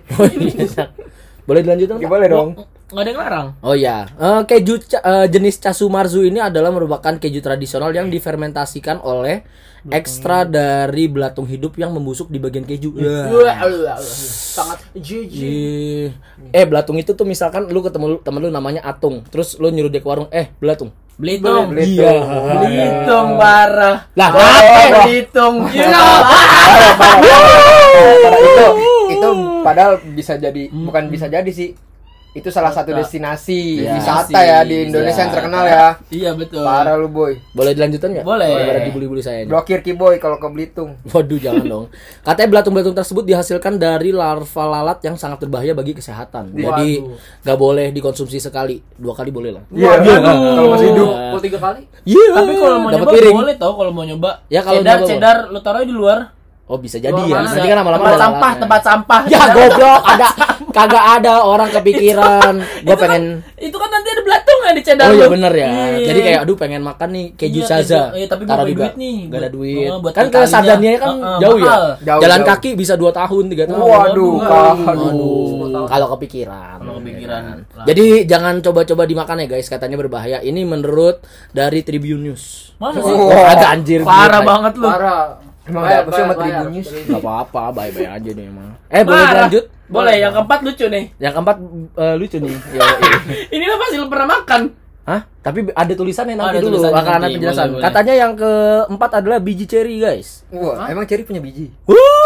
Boleh 1.49 1.61
dilanjutin? 1.65 1.97
Ya, 1.97 2.07
boleh 2.07 2.27
dong. 2.29 2.49
Enggak 2.89 2.99
ada 2.99 3.09
yang 3.09 3.19
larang. 3.19 3.47
Oh 3.59 3.73
iya, 3.73 4.09
Eh, 4.11 4.41
keju 4.43 4.81
ca- 4.83 5.03
eh, 5.03 5.27
jenis 5.27 5.57
casu 5.57 5.85
marzu 5.87 6.21
ini 6.21 6.39
adalah 6.39 6.69
merupakan 6.69 7.13
keju 7.13 7.37
tradisional 7.37 7.89
yang 7.91 8.07
difermentasikan 8.07 8.97
oleh 8.99 9.45
ekstra 9.87 10.43
dari 10.43 11.05
belatung 11.05 11.45
hidup 11.45 11.73
yang 11.75 11.89
membusuk 11.89 12.27
di 12.27 12.35
bagian 12.35 12.63
keju. 12.63 12.97
Ya. 12.97 13.29
Wah, 13.29 13.95
sangat 14.01 14.83
jijik. 14.91 16.11
Eh 16.49 16.65
belatung 16.65 16.97
itu 16.97 17.13
tuh 17.13 17.23
misalkan 17.23 17.63
lu 17.65 17.79
ketemu 17.79 18.05
lu- 18.09 18.21
temen 18.21 18.41
lu 18.41 18.49
namanya 18.49 18.83
Atung, 18.83 19.23
terus 19.23 19.55
lu 19.55 19.69
nyuruh 19.69 19.87
dia 19.87 19.99
ke 19.99 20.07
warung, 20.07 20.27
eh 20.29 20.51
belatung. 20.57 20.89
Belitung. 21.15 21.69
Belitung. 21.69 21.99
Iya. 21.99 22.59
Belitung 22.59 23.27
parah. 23.35 23.97
Lah, 24.13 24.29
Oh, 24.29 24.35
apa? 24.35 24.41
wah. 24.41 25.03
Belitung. 25.03 25.55
Parah, 25.63 26.11
parah. 26.95 27.19
itu 28.39 28.65
itu 29.09 29.29
padahal 29.61 29.93
bisa 30.09 30.33
jadi 30.35 30.63
bukan 30.67 31.03
bisa 31.07 31.27
jadi 31.27 31.49
sih. 31.49 31.75
Itu 32.29 32.53
salah 32.53 32.69
satu 32.69 32.93
destinasi 32.93 33.81
Iya. 33.81 33.97
wisata 33.97 34.39
ya 34.39 34.61
di 34.61 34.85
Indonesia 34.85 35.25
yang 35.25 35.33
terkenal 35.33 35.63
ya. 35.65 35.87
Iya 36.07 36.31
betul. 36.37 36.61
Parah 36.61 36.93
lu, 36.93 37.09
Boy. 37.09 37.41
Boleh 37.51 37.73
dilanjutin 37.73 38.09
nggak? 38.13 38.25
Boleh. 38.25 38.53
Daripada 38.53 38.81
dibully-bully 38.85 39.23
saya. 39.25 39.41
ini. 39.41 39.49
Blokir 39.49 39.81
Ki 39.81 39.97
Boy 39.97 40.17
kalau 40.17 40.37
ke 40.37 40.45
Belitung. 40.45 40.93
Waduh 41.09 41.39
jangan 41.41 41.65
dong. 41.65 41.85
Katanya 42.27 42.49
belatung-belatung 42.53 42.93
tersebut 42.93 43.23
dihasilkan 43.25 43.75
dari 43.75 44.13
larva 44.13 44.63
lalat 44.63 45.01
yang 45.01 45.17
sangat 45.17 45.41
berbahaya 45.41 45.73
bagi 45.73 45.97
kesehatan. 45.97 46.53
Jadi 46.53 47.01
nggak 47.41 47.57
boleh 47.57 47.89
dikonsumsi 47.89 48.37
sekali, 48.37 48.77
dua 48.93 49.17
kali 49.17 49.33
boleh 49.33 49.49
lah. 49.49 49.63
Iya, 49.73 49.97
kalau 50.53 50.69
masih 50.69 50.87
hidup. 50.93 51.09
Pukul 51.09 51.41
tiga 51.41 51.57
kali. 51.59 51.81
Iya. 52.05 52.29
Tapi 52.35 52.53
kalau 52.55 52.77
mau 52.77 52.89
dapat 52.89 53.01
nyoba 53.01 53.13
piring. 53.17 53.35
boleh 53.35 53.55
tau 53.57 53.73
kalau 53.73 53.91
mau 53.91 54.05
nyoba. 54.05 54.31
Ya, 54.47 54.61
kalau 54.61 54.79
cheddar, 54.79 54.97
nyoba, 54.97 55.07
cheddar 55.09 55.37
lu 55.49 55.59
taruh 55.59 55.81
di 55.81 55.95
luar. 55.97 56.19
Oh 56.69 56.77
bisa 56.77 56.95
jadi 56.95 57.09
Luar 57.11 57.25
ya. 57.25 57.35
mana? 57.35 57.49
Nanti 57.49 57.65
kan 57.65 57.77
lama-lama 57.77 57.97
tempat 57.99 58.13
ada 58.13 58.21
sampah, 58.21 58.51
tempat 58.55 58.81
sampah. 58.85 59.19
Ya 59.25 59.41
goblok 59.57 60.01
ada 60.05 60.27
kagak 60.69 61.05
ada 61.17 61.33
orang 61.41 61.69
kepikiran. 61.71 62.53
Gua 62.85 62.93
Itu 62.93 63.01
pengen 63.01 63.23
kan, 63.41 63.57
itu 63.57 63.73
kan 63.73 63.89
nanti 63.89 64.07
ada 64.07 64.21
belatung 64.21 64.59
ya 64.59 64.71
di 64.71 64.81
cheddar 64.85 65.05
Oh 65.05 65.13
iya 65.13 65.25
lu. 65.25 65.33
bener 65.33 65.49
ya. 65.51 65.69
Iya. 65.97 66.05
Jadi 66.05 66.19
kayak 66.21 66.39
aduh 66.39 66.55
pengen 66.55 66.81
makan 66.83 67.09
nih 67.09 67.25
keju 67.33 67.59
Iya, 67.59 67.65
saza. 67.65 68.01
Iya, 68.13 68.27
tapi 68.29 68.45
punya 68.45 68.61
di 68.63 68.75
duit 68.75 68.93
nih. 68.95 69.17
Nggak 69.25 69.39
ada 69.39 69.49
duit. 69.49 69.89
oh, 69.89 70.13
kan 70.13 70.25
ke. 70.29 70.39
Sardania 70.45 70.91
kan 70.95 71.15
jauh 71.41 71.57
ya. 71.57 71.75
Jauh, 71.99 72.21
Jalan 72.21 72.39
jauh. 72.39 72.49
kaki 72.53 72.69
bisa 72.75 72.93
2 72.93 73.09
tahun 73.11 73.43
3 73.49 73.65
tahun. 73.65 73.79
Waduh, 73.81 74.33
Waduh. 74.37 74.77
Aduh, 74.85 75.85
kalau 75.89 76.07
kepikiran. 76.13 76.77
Kalau 76.77 76.93
kepikiran. 77.01 77.41
Ya 77.41 77.49
kan? 77.49 77.57
Jadi 77.83 78.05
jangan 78.23 78.53
coba-coba 78.61 79.03
dimakan 79.03 79.41
ya 79.41 79.47
guys, 79.49 79.65
katanya 79.65 79.97
berbahaya. 79.97 80.37
Ini 80.39 80.61
menurut 80.63 81.17
dari 81.49 81.81
Tribun 81.81 82.21
News. 82.23 82.77
Masa 82.77 83.01
Oh. 83.01 83.09
sih? 83.09 83.17
Agak 83.33 83.69
anjir. 83.73 83.99
Parah 84.05 84.45
banget 84.45 84.73
lu. 84.77 84.85
Parah. 84.85 85.48
Emang 85.67 85.83
ada 85.85 85.95
apa 86.01 86.09
sih 86.15 86.21
sama. 86.23 86.33
Tribun 86.37 86.67
News? 86.71 86.87
Gak 86.89 87.21
apa-apa, 87.21 87.61
bye-bye 87.75 88.09
aja 88.09 88.29
nih 88.31 88.45
emang. 88.47 88.69
Eh, 88.89 89.03
boleh 89.03 89.25
lanjut? 89.35 89.65
Boleh, 89.89 90.15
yang 90.21 90.31
keempat 90.33 90.59
lucu 90.61 90.85
nih. 90.85 91.05
Yang 91.17 91.33
keempat 91.35 91.57
eh, 91.97 92.15
lucu 92.15 92.37
nih. 92.37 92.55
Ya, 92.73 92.81
iya. 93.01 93.17
Ini 93.49 93.63
lo 93.65 93.75
pasti 93.81 93.95
lu 93.97 94.07
pernah 94.07 94.27
makan. 94.39 94.61
Hah? 95.09 95.21
Tapi 95.41 95.65
ada 95.73 95.93
tulisannya 95.97 96.37
nanti 96.37 96.61
Ada 96.61 96.69
dulu, 96.69 96.77
akan 96.85 97.13
ada 97.17 97.27
penjelasan. 97.33 97.65
boleh, 97.65 97.73
boleh. 97.73 97.83
Katanya 97.89 98.13
yang 98.13 98.31
keempat 98.37 99.09
adalah 99.17 99.37
biji 99.41 99.65
cherry, 99.65 99.97
guys. 99.97 100.45
Wah, 100.53 100.85
emang 100.85 101.09
Cherry 101.09 101.25
punya 101.25 101.41
biji? 101.41 101.73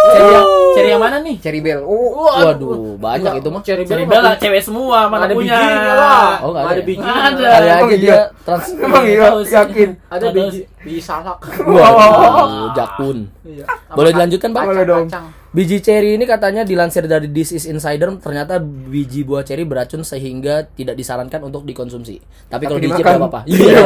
Ceri 0.04 0.28
yang, 0.36 0.48
ceri 0.76 0.90
yang 0.92 1.00
mana 1.00 1.18
nih? 1.24 1.40
Cherry 1.40 1.64
Bell. 1.64 1.88
Oh, 1.88 2.28
Waduh, 2.28 3.00
banyak 3.00 3.40
itu 3.40 3.50
mah. 3.56 3.62
Cherry 3.64 3.88
Ceri 3.88 4.04
Bell 4.04 4.20
bela 4.20 4.36
cewek 4.36 4.60
semua, 4.60 5.08
mana 5.08 5.32
ada 5.32 5.36
punya. 5.36 5.56
bijinya 5.56 5.94
lah. 5.96 6.32
Oh, 6.44 6.52
ada 6.52 6.76
ada 6.76 6.76
ya? 6.76 6.84
bijinya. 6.84 7.14
Ada. 7.32 7.48
Oh, 7.48 7.56
aja 7.56 7.96
iya. 7.96 7.96
dia 8.04 8.20
trans 8.44 8.66
emang 8.76 9.04
iya, 9.08 9.28
sih. 9.32 9.56
yakin. 9.56 9.90
Ada 10.12 10.26
biji 10.36 10.60
biji 10.84 11.02
salak. 11.02 11.40
Waduh, 11.64 12.76
jakun. 12.76 13.18
Iya. 13.44 13.66
Boleh 13.92 14.12
dilanjutkan, 14.12 14.50
Pak? 14.52 14.64
Boleh 14.68 14.86
dong. 14.86 15.08
Kacang. 15.08 15.28
Biji 15.54 15.86
cherry 15.86 16.18
ini 16.18 16.26
katanya 16.26 16.66
dilansir 16.66 17.06
dari 17.06 17.30
This 17.30 17.54
is 17.54 17.70
Insider 17.70 18.10
ternyata 18.18 18.58
biji 18.58 19.22
buah 19.22 19.46
cherry 19.46 19.62
beracun 19.70 20.02
sehingga 20.02 20.66
tidak 20.66 20.98
disarankan 20.98 21.46
untuk 21.46 21.62
dikonsumsi. 21.62 22.18
Tapi 22.50 22.66
kalau 22.66 22.82
dicip 22.82 23.06
dimakan. 23.06 23.14
nggak 23.14 23.22
apa-apa. 23.22 23.42
Iya. 23.46 23.86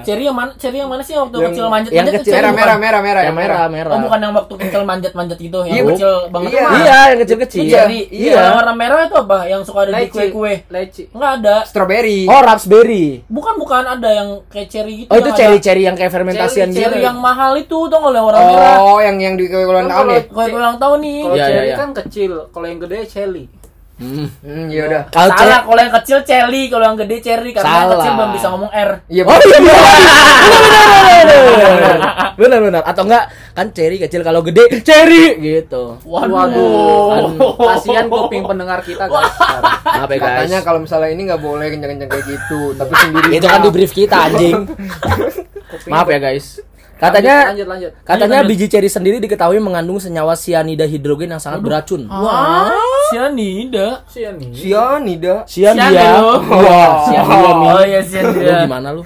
Ceri 0.00 0.24
yang 0.24 0.32
mana? 0.32 0.56
Ceri 0.56 0.80
yang 0.80 0.88
mana 0.88 1.04
sih 1.04 1.12
yang 1.12 1.28
waktu 1.28 1.36
Yang- 1.44 1.52
kecil 1.52 1.64
manjat 1.68 1.90
yang 1.92 2.06
kecil. 2.08 2.32
Merah, 2.32 2.52
merah, 2.56 2.76
merah, 2.80 3.00
merah, 3.04 3.22
Yang 3.28 3.36
merah, 3.36 3.64
merah. 3.68 3.92
Oh 3.92 4.00
bukan 4.00 4.18
yang 4.24 4.32
waktu 4.32 4.54
kecil 4.64 4.82
manjat-manjat 4.88 5.38
gitu, 5.44 5.58
yang 5.68 5.76
Iya, 5.76 5.82
kecil 5.92 6.12
banget 6.32 6.50
iya. 6.56 6.64
Iya, 6.64 6.98
yang 7.04 7.20
kecil-kecil. 7.20 7.62
Ceri. 7.68 8.00
Iya. 8.08 8.32
Iya. 8.32 8.44
Warna 8.56 8.72
merah 8.72 8.96
itu 9.04 9.16
apa? 9.20 9.38
Yang 9.44 9.60
suka 9.68 9.78
ada 9.84 9.92
di 10.00 10.08
kue-kue. 10.08 10.54
Leci. 10.72 11.02
Enggak 11.12 11.32
ada. 11.44 11.56
Strawberry. 11.68 12.20
Oh, 12.32 12.40
raspberry. 12.40 13.06
Bukan 13.28 13.54
bukan 13.60 13.84
ada 13.84 14.08
yang 14.08 14.28
kayak 14.48 14.72
cherry 14.72 15.04
gitu. 15.04 15.12
Oh, 15.12 15.20
itu 15.20 15.30
cherry-cherry 15.36 15.84
yang 15.84 16.00
kayak 16.00 16.16
fermentasian 16.24 16.68
gitu. 16.70 16.80
Cherry 16.80 17.00
yang 17.02 17.18
mahal 17.18 17.52
itu 17.54 17.78
tuh 17.84 17.98
kalau 18.00 18.10
yang 18.10 18.24
warna 18.24 18.40
merah. 18.42 18.76
Oh, 18.80 18.98
yang 18.98 19.16
yang 19.16 19.34
di 19.36 19.44
ulang 19.46 19.84
tahun 19.86 20.06
ya? 20.08 20.20
Kue 20.26 20.44
ulang 20.48 20.76
tahun 20.76 20.98
nih. 20.98 21.18
Kalau 21.20 21.34
Iya, 21.34 21.38
iya, 21.38 21.46
cherry 21.46 21.68
iya. 21.68 21.76
kan 21.76 21.88
kecil, 21.94 22.32
kalau 22.48 22.66
yang 22.66 22.80
gede 22.80 22.98
cherry. 23.06 23.44
Hmm. 23.94 24.26
Hmm, 24.42 24.66
iya 24.66 24.90
udah. 24.90 25.02
Kalau 25.06 25.30
Salah, 25.30 25.62
kalau 25.62 25.78
yang 25.78 25.94
kecil 25.94 26.18
cherry, 26.26 26.66
kalau 26.66 26.82
yang 26.84 26.98
gede 26.98 27.16
cherry 27.22 27.54
karena 27.54 27.62
yang 27.62 27.78
Salah. 27.86 27.94
kecil 27.94 28.12
belum 28.18 28.30
bisa 28.34 28.46
ngomong 28.50 28.70
R. 28.74 28.90
Iya, 29.06 29.22
Oh 29.22 29.36
iya 29.36 29.48
benar. 29.54 29.76
Benar 32.34 32.58
benar. 32.60 32.82
Atau 32.82 33.06
enggak 33.06 33.24
kan 33.54 33.70
cherry 33.70 33.96
kecil 33.96 34.26
kalau 34.26 34.42
gede 34.42 34.82
cherry 34.82 35.38
gitu. 35.38 36.02
Waduh. 36.02 37.38
Kasihan 37.56 38.10
kuping 38.10 38.42
pendengar 38.42 38.82
kita 38.82 39.06
guys. 39.06 39.30
Maaf 39.30 40.10
ya 40.10 40.18
guys. 40.18 40.42
Katanya 40.42 40.58
kalau 40.62 40.82
misalnya 40.82 41.14
ini 41.14 41.22
nggak 41.24 41.38
boleh 41.38 41.66
kencang-kencang 41.70 42.10
kayak 42.10 42.26
gitu, 42.26 42.60
tapi 42.74 42.92
sendiri. 42.92 43.30
Itu 43.32 43.46
kan 43.46 43.62
di 43.62 43.70
brief 43.70 43.92
kita 43.94 44.16
anjing. 44.26 44.58
Maaf 45.86 46.06
ya 46.08 46.18
guys. 46.18 46.60
Katanya 46.94 47.50
lanjut 47.50 47.66
lanjut. 47.66 47.90
katanya 48.06 48.46
Lanjut, 48.46 48.54
biji 48.54 48.66
cherry 48.70 48.86
sendiri 48.86 49.18
diketahui 49.18 49.58
mengandung 49.58 49.98
senyawa 49.98 50.38
sianida 50.38 50.86
hidrogen 50.86 51.34
yang 51.34 51.42
sangat 51.42 51.58
beracun. 51.60 52.06
Wah, 52.06 52.70
sianida. 53.10 54.06
Sian 54.06 54.38
nih. 54.38 54.54
Cyanida. 54.54 55.34
Sianida. 55.44 55.82
Sianida. 55.82 56.08
Wah, 56.54 56.92
sianida 57.10 57.50
nih. 57.50 57.70
Oh 57.74 57.82
iya 57.82 58.00
Lu 58.00 58.08
sianida. 58.08 58.54
gimana 58.64 58.88
lu? 58.94 59.02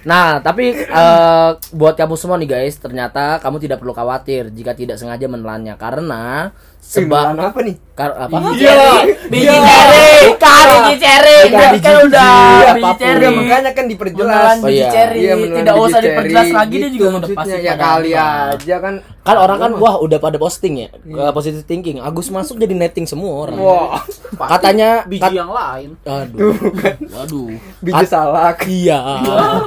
Nah, 0.00 0.40
tapi 0.40 0.72
eh, 0.80 1.50
buat 1.76 1.92
kamu 1.92 2.16
semua 2.16 2.40
nih 2.40 2.48
guys, 2.48 2.80
ternyata 2.80 3.36
kamu 3.36 3.60
tidak 3.60 3.84
perlu 3.84 3.92
khawatir 3.92 4.48
jika 4.48 4.72
tidak 4.72 4.96
sengaja 4.96 5.28
menelannya 5.28 5.76
karena 5.76 6.56
sebab 6.80 7.36
apa 7.36 7.60
nih? 7.60 7.76
kar 7.90 8.16
apa? 8.16 8.32
Iya, 8.56 9.04
biji 9.28 9.44
cherry. 9.60 10.24
Biji 10.80 10.96
cherry. 10.96 11.36
Bukan 11.44 11.60
Kan 11.60 11.70
biji 11.70 11.90
udah 12.00 12.32
biji, 12.32 12.56
biji 12.56 12.64
apa 12.64 12.80
pun. 12.80 12.96
cherry. 12.96 13.20
Udah 13.20 13.30
makanya 13.36 13.70
kan 13.76 13.84
diperjelas. 13.84 14.56
Oh, 14.56 14.64
biji 14.64 14.72
iya. 14.74 14.88
cherry. 14.88 15.18
Iya, 15.20 15.34
Tidak 15.36 15.74
biji 15.74 15.84
usah 15.84 16.00
diperjelas 16.00 16.48
lagi 16.50 16.70
dia 16.70 16.80
gitu 16.80 16.88
juga 16.90 17.06
udah 17.06 17.18
maksudnya. 17.20 17.36
pasti 17.36 17.58
Ya 17.60 17.74
kali 17.76 18.10
aja 18.16 18.76
kan. 18.80 18.94
Kan 19.20 19.36
orang 19.36 19.58
kan 19.60 19.70
wah 19.76 19.94
udah 20.00 20.16
pada 20.16 20.40
posting 20.40 20.74
ya, 20.80 20.88
positive 21.30 21.60
thinking. 21.62 22.00
Agus 22.00 22.32
masuk 22.32 22.56
jadi 22.56 22.72
netting 22.72 23.04
semua 23.04 23.44
orang. 23.44 23.60
Wah, 23.60 24.00
Katanya 24.48 25.04
biji 25.04 25.20
kat- 25.20 25.36
yang 25.36 25.52
lain. 25.52 25.90
aduh. 26.02 26.56
Waduh. 27.12 27.48
biji 27.78 28.04
salak. 28.06 28.64
Iya. 28.64 28.96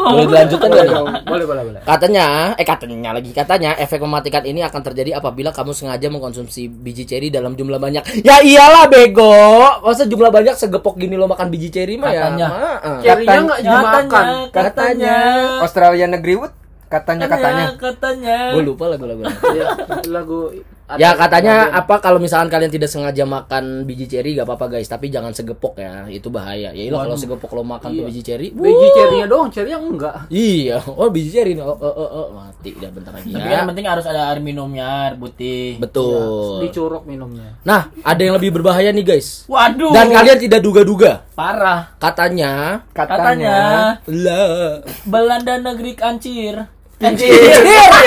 Boleh 0.03 0.25
dilanjutkan 0.25 0.69
dong. 0.83 1.07
Boleh 1.23 1.45
boleh 1.45 1.63
boleh. 1.63 1.81
Katanya, 1.85 2.25
eh 2.57 2.65
katanya 2.65 3.13
lagi 3.13 3.29
katanya 3.29 3.77
efek 3.77 4.01
mematikan 4.01 4.41
ini 4.41 4.65
akan 4.65 4.81
terjadi 4.81 5.21
apabila 5.21 5.53
kamu 5.53 5.69
sengaja 5.69 6.09
mengkonsumsi 6.09 6.65
biji 6.65 7.02
cherry 7.09 7.33
dalam 7.33 7.57
jumlah 7.57 7.81
banyak. 7.81 8.03
Ya 8.21 8.39
iyalah 8.39 8.85
bego. 8.85 9.33
Masa 9.81 10.05
jumlah 10.05 10.29
banyak 10.29 10.53
segepok 10.53 11.01
gini 11.01 11.17
lo 11.17 11.25
makan 11.25 11.49
biji 11.49 11.63
biji 11.63 11.69
cherry 11.71 11.95
mah 11.95 12.11
ya. 12.11 12.21
Katanya. 12.27 12.47
ah. 12.51 12.99
Cherry-nya 12.99 13.39
nggak 13.47 13.59
dimakan. 13.63 14.03
katanya, 14.03 14.51
Katanya. 14.51 15.15
Australia 15.63 16.05
negeri 16.11 16.33
Wood 16.37 16.53
katanya 16.91 17.25
katanya. 17.25 17.65
katanya. 17.73 18.37
Gue 18.53 18.63
lupa 18.67 18.85
lagu-lagu. 18.85 19.25
Iya, 19.25 19.65
lagu 20.11 20.53
Ya 20.93 21.15
ada- 21.15 21.17
katanya 21.17 21.71
apa 21.71 21.95
kalau 21.97 22.19
misalkan 22.19 22.51
kalian 22.51 22.67
tidak 22.67 22.91
sengaja 22.91 23.23
makan 23.23 23.87
biji 23.87 24.03
cherry 24.05 24.35
gak 24.35 24.43
apa-apa 24.43 24.77
guys, 24.77 24.85
tapi 24.85 25.07
jangan 25.07 25.31
segepok 25.31 25.79
ya, 25.79 26.05
itu 26.05 26.27
bahaya. 26.27 26.69
Ya 26.69 26.83
iyalah 26.83 27.07
kalau 27.07 27.15
segepok 27.15 27.49
lo 27.49 27.63
makan 27.63 27.89
tuh 27.89 28.03
Iya. 28.03 28.09
biji 28.11 28.21
cherry. 28.21 28.47
biji 28.51 28.87
cherry-nya 28.91 29.25
doang, 29.25 29.47
cherry 29.47 29.71
yang 29.71 29.81
enggak. 29.81 30.27
Iya, 30.27 30.83
oh 30.83 31.07
biji 31.07 31.39
nih. 31.39 31.63
Oh, 31.63 31.71
oh, 31.71 31.87
oh, 31.87 32.09
oh. 32.11 32.25
mati 32.35 32.75
udah 32.75 32.89
bentar 32.91 33.11
lagi 33.11 33.31
Tapi 33.31 33.39
kan 33.39 33.49
yang 33.49 33.63
ya. 33.63 33.69
penting 33.71 33.85
harus 33.87 34.05
ada 34.05 34.21
air 34.27 34.39
minumnya, 34.39 34.85
air 35.07 35.13
putih. 35.15 35.79
Betul. 35.79 36.67
Dicuruk 36.67 37.07
minumnya. 37.07 37.55
Nah, 37.63 37.87
ada 38.03 38.19
yang 38.19 38.35
lebih 38.35 38.51
berbahaya 38.51 38.91
nih 38.91 39.05
guys. 39.07 39.47
Waduh. 39.47 39.95
Dan 39.95 40.11
kalian 40.11 40.37
tidak 40.37 40.59
duga-duga. 40.59 41.25
parah. 41.33 41.95
Katanya 41.97 42.83
Katanya 42.93 43.57
lah 44.05 44.83
Belanda 45.03 45.57
negeri 45.57 45.95
kancir. 45.95 46.69
Kincir 46.93 47.31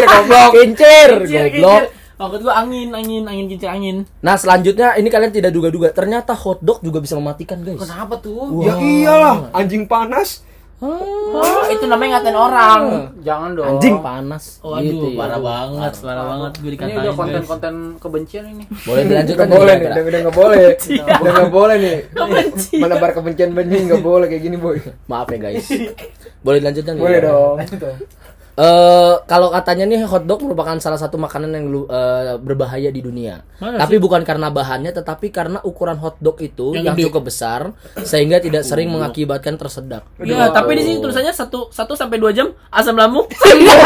goblok. 0.06 0.50
kincir, 0.54 1.08
Kincir, 1.26 1.46
goblok. 1.58 1.82
Maksud 2.16 2.40
gua 2.42 2.54
angin, 2.56 2.88
angin, 2.90 3.22
angin 3.22 3.44
kincir 3.46 3.68
angin. 3.68 4.08
Nah, 4.18 4.34
selanjutnya 4.34 4.96
ini 4.96 5.06
kalian 5.06 5.30
tidak 5.30 5.50
duga-duga. 5.50 5.92
Ternyata 5.92 6.32
hotdog 6.32 6.80
juga 6.80 6.98
bisa 6.98 7.12
mematikan, 7.12 7.60
guys. 7.60 7.76
Kenapa 7.78 8.16
tuh? 8.16 8.62
Ya 8.62 8.72
iyalah, 8.74 9.52
anjing 9.52 9.84
panas. 9.84 10.40
Oh, 10.76 11.40
itu 11.66 11.84
namanya 11.84 12.20
ngatain 12.20 12.36
orang. 12.36 12.82
Jangan 13.20 13.50
dong. 13.52 13.68
Anjing 13.76 13.96
panas. 13.98 14.60
Waduh, 14.60 14.80
Gitu 14.80 15.06
ya. 15.08 15.16
parah 15.16 15.40
banget, 15.40 15.92
parah 15.98 16.24
banget 16.26 16.52
gue 16.52 16.62
Ini 16.62 16.72
dikatain. 16.72 16.92
udah 16.94 17.04
guys. 17.06 17.16
konten-konten 17.16 17.74
kebencian 17.96 18.44
ini. 18.46 18.64
Boleh 18.84 19.02
dilanjutkan 19.02 19.44
Nggak 19.46 19.56
boleh 19.56 19.74
nih, 19.74 19.86
udah 19.86 20.02
udah 20.04 20.20
nggak 20.20 20.36
boleh. 20.36 20.64
Udah 21.16 21.32
nggak 21.32 21.50
boleh 21.50 21.76
nih. 21.78 21.96
Menebar 22.76 23.10
kebencian 23.12 23.50
benih 23.52 23.80
nggak 23.88 24.02
boleh 24.02 24.26
kayak 24.26 24.42
gini 24.42 24.56
boy. 24.56 24.76
Maaf 25.06 25.28
ya 25.30 25.38
guys. 25.38 25.64
Boleh 26.40 26.58
dilanjutkan? 26.60 26.92
Boleh 26.96 27.18
dong. 27.20 27.56
Eh, 28.56 29.14
kalau 29.28 29.52
katanya 29.52 29.84
nih 29.84 30.08
hotdog 30.08 30.40
merupakan 30.40 30.80
salah 30.80 30.96
satu 30.96 31.20
makanan 31.20 31.52
yang 31.52 31.68
eh, 31.92 32.40
berbahaya 32.40 32.88
di 32.88 33.04
dunia. 33.04 33.44
Mana 33.60 33.84
tapi 33.84 34.00
bukan 34.00 34.24
karena 34.24 34.48
bahannya, 34.48 34.96
tetapi 34.96 35.28
karena 35.28 35.60
ukuran 35.60 36.00
hotdog 36.00 36.40
itu 36.40 36.72
Yang 36.72 36.84
yang, 36.88 36.96
cukup 36.96 37.28
besar 37.28 37.76
sehingga 38.00 38.40
tidak 38.40 38.64
sering 38.64 38.88
mengakibatkan 38.88 39.60
tersedak. 39.60 40.08
Iya, 40.24 40.56
tapi 40.56 40.72
di 40.72 40.88
sini 40.88 40.96
tulisannya 41.04 41.36
satu 41.36 41.68
satu 41.68 41.92
sampai 41.92 42.16
dua 42.16 42.32
jam 42.32 42.48
asam 42.72 42.96
lambung. 42.96 43.28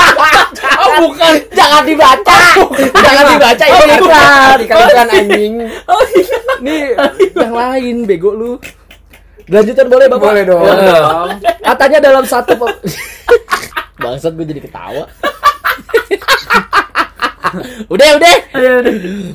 oh 0.86 0.90
bukan. 1.02 1.34
Jangan 1.50 1.82
dibaca. 1.82 2.40
Jangan 2.94 3.24
dibaca 3.26 3.64
ini 3.66 3.74
Iklan, 3.74 3.98
iklan. 3.98 4.56
iklan 4.62 4.86
iklan 4.86 5.08
anjing. 5.10 5.54
Oh 5.90 6.02
iya. 6.14 6.38
Nih 6.62 6.82
yang 7.34 7.54
lain 7.58 7.96
bego 8.06 8.30
lu. 8.38 8.54
Lanjutan 9.50 9.90
boleh 9.90 10.06
Bapak? 10.06 10.30
Boleh 10.30 10.44
dong. 10.46 10.62
Ya. 11.42 11.58
Katanya 11.74 11.98
dalam 11.98 12.22
satu 12.22 12.54
Bangsat 14.00 14.32
gue 14.32 14.48
jadi 14.48 14.64
ketawa. 14.64 15.04
udah, 17.94 18.08
udah. 18.16 18.34
Ayo, 18.54 18.70
udah. 18.80 18.92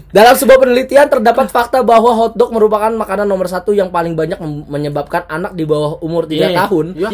Dalam 0.10 0.34
sebuah 0.34 0.58
penelitian 0.60 1.08
terdapat 1.08 1.48
fakta 1.48 1.82
bahwa 1.82 2.12
hotdog 2.14 2.52
merupakan 2.52 2.92
makanan 2.92 3.26
nomor 3.26 3.48
satu 3.48 3.72
yang 3.72 3.90
paling 3.90 4.14
banyak 4.14 4.38
menyebabkan 4.68 5.24
anak 5.28 5.54
di 5.54 5.64
bawah 5.64 6.00
umur 6.00 6.26
3 6.26 6.48
Iya. 6.48 6.58
tahun. 6.66 6.86
Ya. 6.96 7.10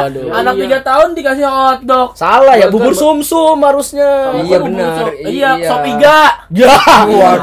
Waduh. 0.00 0.30
Anak 0.32 0.54
Iya. 0.56 0.62
tiga 0.66 0.78
tahun 0.82 1.08
dikasih 1.12 1.46
hotdog. 1.46 2.08
Salah 2.14 2.54
ya, 2.56 2.66
bubur 2.70 2.94
sumsum 2.94 3.58
harusnya. 3.60 4.40
Iya, 4.42 4.58
benar. 4.62 5.04
Iya, 5.20 5.50
Iya. 5.58 5.68
sop 5.68 5.84
iga. 5.84 6.20
Ya, 6.50 6.74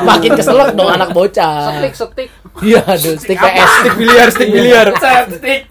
makin 0.04 0.32
keselak 0.36 0.74
dong 0.74 0.90
anak 0.90 1.12
bocah. 1.12 1.80
Setik, 1.80 1.94
setik. 1.96 2.30
Iya, 2.58 2.82
aduh, 2.82 3.14
stick 3.22 3.38
PS. 3.38 3.70
Stick 3.70 3.96
biliar, 3.96 4.28
stick 4.34 4.50
biliar. 4.50 4.88
Septik. 4.98 5.62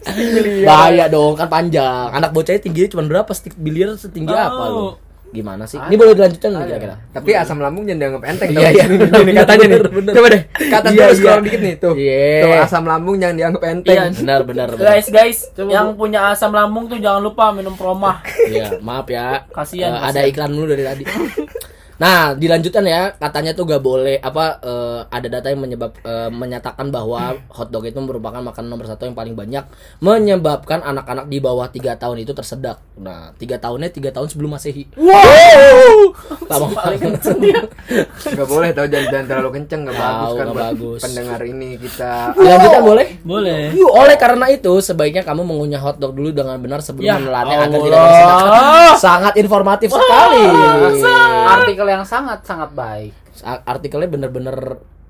Bahaya 0.63 1.11
dong, 1.11 1.35
kan 1.35 1.51
panjang. 1.51 2.15
Anak 2.15 2.31
bocahnya 2.31 2.63
tingginya 2.63 2.89
cuma 2.95 3.03
berapa? 3.05 3.31
Stick 3.35 3.59
biliar 3.59 3.99
setinggi 3.99 4.31
apa 4.31 4.65
lo? 4.71 5.06
Gimana 5.35 5.67
sih? 5.67 5.77
Ini 5.77 5.95
boleh 5.95 6.15
dilanjutkan 6.15 6.49
nggak 6.49 6.65
kira-kira? 6.67 6.95
Tapi 7.11 7.31
asam 7.35 7.59
lambung 7.59 7.85
jangan 7.85 8.01
dianggap 8.01 8.23
enteng 8.25 8.49
Iya, 8.55 8.69
iya. 8.73 8.85
Ini, 8.87 9.33
katanya 9.35 9.67
nih. 9.67 9.79
Bener, 9.79 9.91
bener. 9.91 10.13
Coba 10.15 10.29
deh, 10.31 10.43
kata 10.47 10.87
Iya, 10.89 10.99
terus 11.03 11.19
iya. 11.19 11.25
scroll 11.27 11.43
dikit 11.43 11.61
nih 11.61 11.75
tuh. 11.77 11.95
Iya. 11.99 12.43
Tuh 12.43 12.51
asam 12.63 12.85
lambung 12.87 13.17
jangan 13.19 13.37
dianggap 13.37 13.63
enteng. 13.67 13.97
Iya. 13.97 14.05
Benar, 14.17 14.41
benar, 14.47 14.67
benar. 14.73 14.87
Guys, 14.87 15.07
guys, 15.11 15.39
Coba, 15.53 15.69
yang 15.69 15.87
punya 15.95 16.21
asam 16.31 16.51
lambung 16.51 16.85
tuh 16.87 16.99
jangan 16.99 17.21
lupa 17.21 17.51
minum 17.51 17.75
promah. 17.75 18.23
Iya, 18.47 18.79
maaf 18.81 19.07
ya. 19.07 19.45
Kasian, 19.51 19.93
Eh, 19.93 20.01
ada 20.09 20.21
iklan 20.25 20.51
dulu 20.51 20.73
dari 20.73 20.85
tadi. 20.87 21.05
Nah, 21.97 22.33
dilanjutkan 22.33 22.85
ya. 22.85 23.13
Katanya 23.13 23.53
tuh 23.53 23.65
gak 23.65 23.81
boleh 23.81 24.17
apa 24.19 24.61
eh, 24.61 25.01
ada 25.09 25.29
data 25.31 25.49
yang 25.49 25.61
menyebab 25.61 25.97
eh, 25.99 26.29
menyatakan 26.29 26.89
bahwa 26.89 27.41
hotdog 27.49 27.85
itu 27.85 27.97
merupakan 27.99 28.39
makanan 28.39 28.69
nomor 28.69 28.85
satu 28.85 29.05
yang 29.05 29.15
paling 29.15 29.33
banyak 29.33 29.65
menyebabkan 29.99 30.81
anak-anak 30.81 31.27
di 31.27 31.39
bawah 31.39 31.67
3 31.67 31.97
tahun 31.97 32.21
itu 32.21 32.31
tersedak. 32.31 32.79
Nah, 32.97 33.33
3 33.33 33.57
tahunnya 33.57 33.89
3 33.89 34.13
tahun 34.13 34.29
sebelum 34.29 34.53
Masehi. 34.53 34.85
Wow. 34.93 36.13
Lama 36.47 36.67
banget. 36.71 37.17
Gak 38.27 38.47
boleh 38.47 38.71
tau 38.71 38.85
jangan, 38.85 39.07
jangan 39.11 39.27
terlalu 39.27 39.51
kenceng 39.55 39.81
gak 39.85 39.97
Tahu, 39.97 40.05
bagus 40.05 40.37
kan 40.37 40.47
buat 40.47 40.57
bagus. 40.61 41.01
pendengar 41.01 41.41
ini 41.43 41.71
kita 41.77 42.11
Dilanjutkan 42.37 42.83
boleh? 42.83 43.07
Boleh. 43.23 43.61
Yuk, 43.73 43.89
oleh 43.89 44.17
karena 44.17 44.47
itu 44.49 44.73
sebaiknya 44.79 45.23
kamu 45.23 45.43
mengunyah 45.43 45.81
hotdog 45.81 46.13
dulu 46.13 46.31
dengan 46.31 46.61
benar 46.61 46.81
sebelum 46.81 47.05
Ya 47.05 47.17
menelannya 47.17 47.57
agar 47.57 47.67
Allah. 47.67 47.81
tidak 47.81 47.99
tersedak. 47.99 48.97
Sangat 48.99 49.33
informatif 49.37 49.89
sekali. 49.89 50.45
Artikel 51.47 51.86
yang 51.89 52.03
sangat 52.03 52.43
sangat 52.43 52.71
baik. 52.73 53.13
Artikelnya 53.43 54.09
bener-bener 54.09 54.57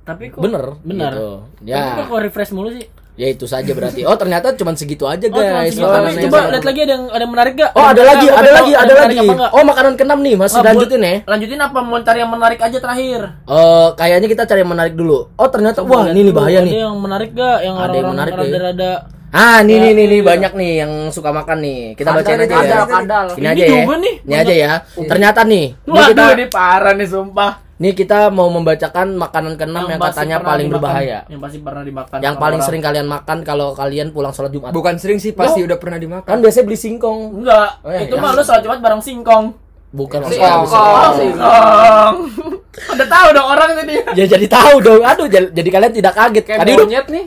Tapi 0.03 0.31
kok 0.31 0.39
bener, 0.39 0.79
Bener. 0.81 1.11
gitu. 1.11 1.29
Tapi 1.61 1.67
Ya, 1.67 2.05
kok 2.05 2.21
refresh 2.21 2.51
mulu 2.51 2.71
sih? 2.71 2.87
ya 3.17 3.27
itu 3.27 3.43
saja 3.43 3.73
berarti. 3.73 4.05
Oh 4.05 4.13
ternyata 4.13 4.53
cuma 4.53 4.71
segitu 4.73 5.03
aja 5.03 5.25
Oh, 5.25 5.35
guys. 5.35 5.73
segitu. 5.73 5.83
makanan 5.83 6.05
Tapi 6.05 6.13
yang 6.13 6.25
coba 6.29 6.39
lihat 6.47 6.65
lagi 6.65 6.81
ada 6.81 6.93
yang 6.93 7.05
ada 7.09 7.19
yang 7.19 7.33
menarik 7.33 7.53
gak? 7.57 7.71
Oh 7.73 7.87
ada 7.87 8.03
lagi, 8.05 8.27
ada 8.29 8.51
lagi, 8.53 8.73
ada 8.77 8.93
lagi. 8.95 9.19
Oh 9.51 9.63
makanan 9.65 9.93
keenam 9.95 10.21
nih, 10.21 10.35
masih 10.37 10.59
Ah, 10.59 10.65
lanjutin 10.69 11.01
ya. 11.01 11.15
Lanjutin 11.25 11.59
apa? 11.59 11.79
Mau 11.81 11.99
cari 11.99 12.19
yang 12.21 12.29
menarik 12.29 12.61
aja 12.61 12.77
terakhir. 12.77 13.21
Eh 13.43 13.89
kayaknya 13.95 14.29
kita 14.29 14.43
cari 14.45 14.61
yang 14.61 14.71
menarik 14.71 14.95
dulu. 14.95 15.33
Oh 15.33 15.49
ternyata 15.49 15.81
wah 15.81 16.05
Lihat 16.05 16.13
ini 16.13 16.21
nih 16.21 16.29
dulu, 16.29 16.39
bahaya 16.39 16.59
ada 16.59 16.67
nih. 16.67 16.75
yang 16.79 16.97
menarik 16.97 17.31
gak? 17.33 17.59
Yang 17.63 17.77
Ada 17.81 17.97
yang 17.97 18.09
menarik 18.13 18.33
rada-rada 18.37 18.91
Ah 19.29 19.59
nih 19.61 19.77
nih 19.77 19.93
nih 19.93 20.07
nih 20.07 20.17
Iya. 20.17 20.25
banyak 20.25 20.53
nih 20.55 20.71
yang 20.79 20.93
suka 21.11 21.31
makan 21.31 21.59
nih. 21.59 21.81
Kita 21.93 22.09
Kadal, 22.09 22.19
bacain 22.23 22.39
aja 22.39 22.47
ya. 22.47 22.57
kadal, 22.57 22.85
kadal. 22.87 23.25
Ini 23.27 23.37
Ini 23.37 23.47
aja 23.49 23.65
ya. 23.65 23.83
nih, 23.97 24.15
Ini 24.23 24.35
aja 24.35 24.55
ya. 24.57 24.73
Ternyata 24.97 25.41
nih. 25.43 25.67
Ini 25.77 25.91
Waduh, 25.93 26.09
kita 26.09 26.25
ini 26.33 26.47
parah 26.49 26.95
nih 26.95 27.07
sumpah. 27.07 27.53
nih 27.77 27.93
kita 27.93 28.31
mau 28.31 28.49
membacakan 28.49 29.13
makanan 29.15 29.53
keenam 29.55 29.85
yang, 29.85 30.01
pasti 30.01 30.17
katanya 30.17 30.37
paling 30.41 30.67
dimakan. 30.67 30.81
berbahaya. 30.81 31.19
Yang 31.27 31.41
pasti 31.43 31.59
pernah 31.61 31.83
dimakan. 31.83 32.19
Yang 32.19 32.35
paling 32.35 32.55
orang. 32.55 32.67
sering 32.67 32.83
kalian 32.83 33.07
makan 33.07 33.39
kalau 33.43 33.69
kalian 33.73 34.07
pulang 34.11 34.33
sholat 34.33 34.49
Jumat. 34.49 34.71
bukan 34.71 34.95
sering 34.97 35.19
sih 35.19 35.33
pasti 35.33 35.61
udah 35.61 35.77
pernah 35.77 35.99
dimakan. 35.99 36.25
Kan 36.27 36.39
biasanya 36.41 36.65
beli 36.65 36.79
singkong. 36.79 37.21
Enggak, 37.37 37.69
Oh, 37.79 37.91
iya, 37.91 38.01
itu 38.03 38.15
iya. 38.15 38.23
mah 38.23 38.31
lu 38.33 38.41
sholat 38.41 38.63
Jumat 38.63 38.79
bareng 38.81 39.03
singkong. 39.03 39.45
Bukan 39.89 40.19
Singkong. 40.23 40.61
maksudnya. 40.65 41.13
Singkong. 41.15 42.15
Udah 42.93 43.07
tahu 43.07 43.29
dong 43.31 43.47
orang 43.47 43.69
ini 43.75 43.83
dia. 43.87 44.03
Ya 44.15 44.27
jadi 44.31 44.47
tahu 44.47 44.75
dong. 44.79 45.01
Aduh, 45.03 45.27
jadi, 45.27 45.47
jadi 45.51 45.69
kalian 45.71 45.93
tidak 45.95 46.13
kaget. 46.15 46.45
Kayak 46.45 46.59
Tadi 46.61 46.71
udah 46.71 46.81
monyet 46.83 47.07
nih. 47.09 47.25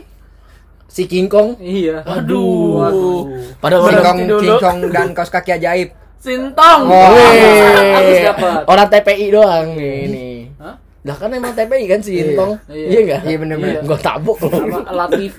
Si 0.89 1.05
King 1.05 1.29
Kong. 1.29 1.55
Iya. 1.61 2.01
Aduh. 2.03 2.81
Pada 3.61 3.77
Berhenti 3.77 4.01
orang 4.01 4.17
Cincong, 4.17 4.19
dulu. 4.27 4.41
cincong 4.57 4.77
dan 4.89 5.07
kaos 5.13 5.29
kaki 5.29 5.51
ajaib. 5.55 5.89
Sintong. 6.19 6.81
Oh. 6.89 7.15
Dapat. 8.19 8.67
orang 8.67 8.87
TPI 8.91 9.25
doang 9.31 9.67
nih. 9.77 10.51
Hah? 10.59 10.75
Lah 10.99 11.15
kan 11.15 11.31
emang 11.31 11.55
TPI 11.55 11.85
kan 11.87 11.99
si 12.03 12.19
Intong. 12.19 12.59
Iya. 12.67 12.87
Iya 12.91 12.99
enggak? 12.99 13.21
Iya 13.23 13.37
bener-bener. 13.39 13.81
Gua 13.87 13.99
tabuk 14.03 14.35
loh. 14.43 14.51
Apa 14.51 14.79
alat 14.91 15.09
TV. 15.15 15.37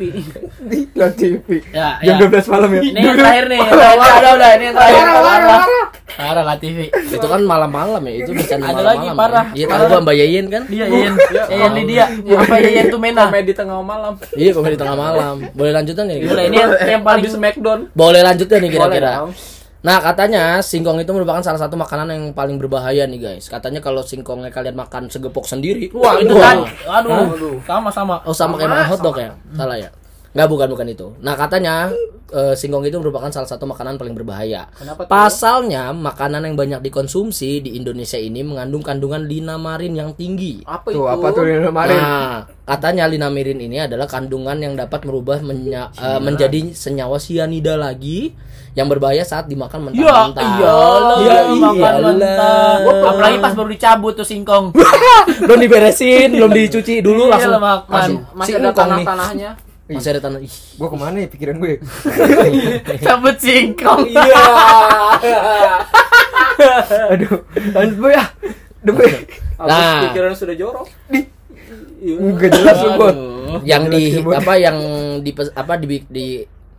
Di 0.65 0.79
TV. 0.97 1.47
Ya, 1.69 2.01
Jam 2.01 2.17
ya. 2.17 2.33
12 2.33 2.49
malam 2.49 2.71
ya. 2.73 2.81
Ini 2.81 3.01
yang 3.05 3.17
terakhir 3.21 3.45
nih. 3.53 3.61
terakhir. 3.61 4.01
Udah, 4.01 4.33
udah, 4.41 4.51
ini 4.57 4.65
yang 4.65 4.77
terakhir. 4.77 4.97
Parah, 5.05 5.21
parah, 5.21 5.49
parah. 5.61 5.89
Parah 6.11 6.45
lah 6.49 6.57
TV. 6.57 6.79
Itu 6.89 7.27
kan 7.29 7.41
malam-malam 7.45 8.03
ya, 8.09 8.13
itu 8.25 8.31
bercanda 8.33 8.65
Ada 8.65 8.73
malam-malam. 8.73 8.89
lagi, 8.89 9.07
kan? 9.07 9.17
parah. 9.21 9.47
Iya, 9.53 9.65
tahu 9.69 9.85
gua 9.85 10.01
Mbak 10.01 10.15
Yayin 10.17 10.47
kan? 10.49 10.63
Dia 10.65 10.87
Yen. 10.89 11.15
Yen 11.53 11.73
Lydia. 11.77 12.07
Apa 12.41 12.57
Yen 12.65 12.87
Tumena? 12.89 13.25
Komedi 13.29 13.53
tengah 13.53 13.79
malam. 13.85 14.13
Iya, 14.33 14.51
komedi 14.57 14.77
tengah 14.81 14.97
malam. 14.97 15.35
Boleh 15.53 15.73
lanjutan 15.77 16.05
ya? 16.09 16.17
Boleh, 16.25 16.45
ini 16.49 16.57
yang, 16.57 17.03
paling 17.05 17.21
Habis 17.21 17.37
Smackdown. 17.37 17.81
Boleh 17.93 18.21
lanjutnya 18.25 18.57
nih 18.65 18.71
Boleh 18.73 18.81
kira-kira. 18.97 19.13
Nah 19.81 19.97
katanya 19.99 20.61
singkong 20.61 21.01
itu 21.01 21.09
merupakan 21.11 21.41
salah 21.41 21.57
satu 21.57 21.73
makanan 21.73 22.13
yang 22.13 22.25
paling 22.37 22.61
berbahaya 22.61 23.09
nih 23.09 23.21
guys. 23.21 23.49
Katanya 23.49 23.81
kalau 23.81 24.05
singkongnya 24.05 24.53
kalian 24.53 24.77
makan 24.77 25.09
segepok 25.09 25.49
sendiri, 25.49 25.89
Wah, 25.97 26.21
itu 26.21 26.37
kan. 26.37 26.69
Aduh, 27.01 27.57
sama-sama. 27.65 28.21
Oh 28.29 28.37
sama 28.37 28.61
kayak 28.61 28.71
makan 28.71 28.87
hotdog 28.93 29.17
ya? 29.17 29.31
Salah 29.57 29.77
ya? 29.81 29.89
Nggak 30.31 30.49
bukan 30.53 30.69
bukan 30.71 30.87
itu. 30.87 31.07
Nah 31.25 31.35
katanya 31.35 31.89
eh, 32.31 32.55
singkong 32.55 32.87
itu 32.87 32.95
merupakan 33.01 33.33
salah 33.33 33.49
satu 33.49 33.65
makanan 33.65 33.97
paling 33.97 34.13
berbahaya. 34.13 34.69
Kenapa 34.77 35.03
tuh? 35.03 35.11
Pasalnya 35.11 35.91
makanan 35.91 36.45
yang 36.47 36.55
banyak 36.55 36.81
dikonsumsi 36.85 37.65
di 37.65 37.75
Indonesia 37.75 38.15
ini 38.15 38.45
mengandung 38.45 38.85
kandungan 38.85 39.25
linamarin 39.27 39.97
yang 39.97 40.13
tinggi. 40.15 40.61
Apa 40.63 40.93
Tuh 40.93 41.03
itu? 41.03 41.09
apa 41.09 41.27
tuh 41.33 41.43
yang 41.49 41.65
kemarin? 41.67 41.97
Nah, 41.99 42.35
katanya 42.69 43.09
linamarin 43.09 43.59
ini 43.59 43.83
adalah 43.83 44.07
kandungan 44.07 44.61
yang 44.61 44.77
dapat 44.77 45.03
merubah 45.03 45.41
menya- 45.41 45.91
eh, 45.97 46.21
menjadi 46.23 46.71
senyawa 46.71 47.17
sianida 47.19 47.75
lagi 47.75 48.37
yang 48.73 48.87
berbahaya 48.87 49.23
saat 49.23 49.51
dimakan 49.51 49.91
Ya 49.91 50.07
mentah-mentah. 50.07 50.43
iyalah, 50.57 51.17
Ya 51.19 51.37
makan 51.51 51.75
iyalah. 51.75 52.13
mentah. 52.15 52.75
Apalagi 53.05 53.37
pas 53.39 53.53
baru 53.53 53.69
dicabut 53.69 54.13
tuh 54.15 54.23
singkong. 54.23 54.71
belum 55.43 55.59
diberesin, 55.59 56.29
belum 56.33 56.51
dicuci 56.51 57.03
dulu 57.03 57.27
Iya, 57.27 57.33
langsung 57.35 57.53
makan. 57.59 58.09
Masih 58.33 58.53
si 58.53 58.59
ada 58.59 58.71
tanah-tanahnya. 58.71 59.51
Masih 59.91 60.11
ada 60.15 60.21
tanah. 60.23 60.39
Ih. 60.39 60.55
Gua 60.79 60.87
ke 60.87 60.97
mana 60.97 61.17
ya 61.19 61.29
pikiran 61.29 61.59
gue? 61.59 61.83
Cabut 63.05 63.37
singkong. 63.37 64.07
Iya. 64.07 64.45
Aduh, 67.13 67.43
lanjut 67.75 67.99
boy 67.99 68.13
ya. 68.15 68.25
Boy. 68.87 69.11
Abis 69.59 69.67
Nah. 69.67 70.01
pikiran 70.09 70.33
sudah 70.33 70.55
jorok. 70.55 70.87
Iya. 71.11 72.17
Enggak 72.17 72.51
jelas 72.55 72.79
lu 72.81 72.97
yang 73.67 73.91
di 73.91 74.15
ya, 74.15 74.39
apa 74.39 74.53
yang 74.57 74.77
di 75.21 75.31
apa 75.53 75.73
di 75.77 76.01
di 76.07 76.27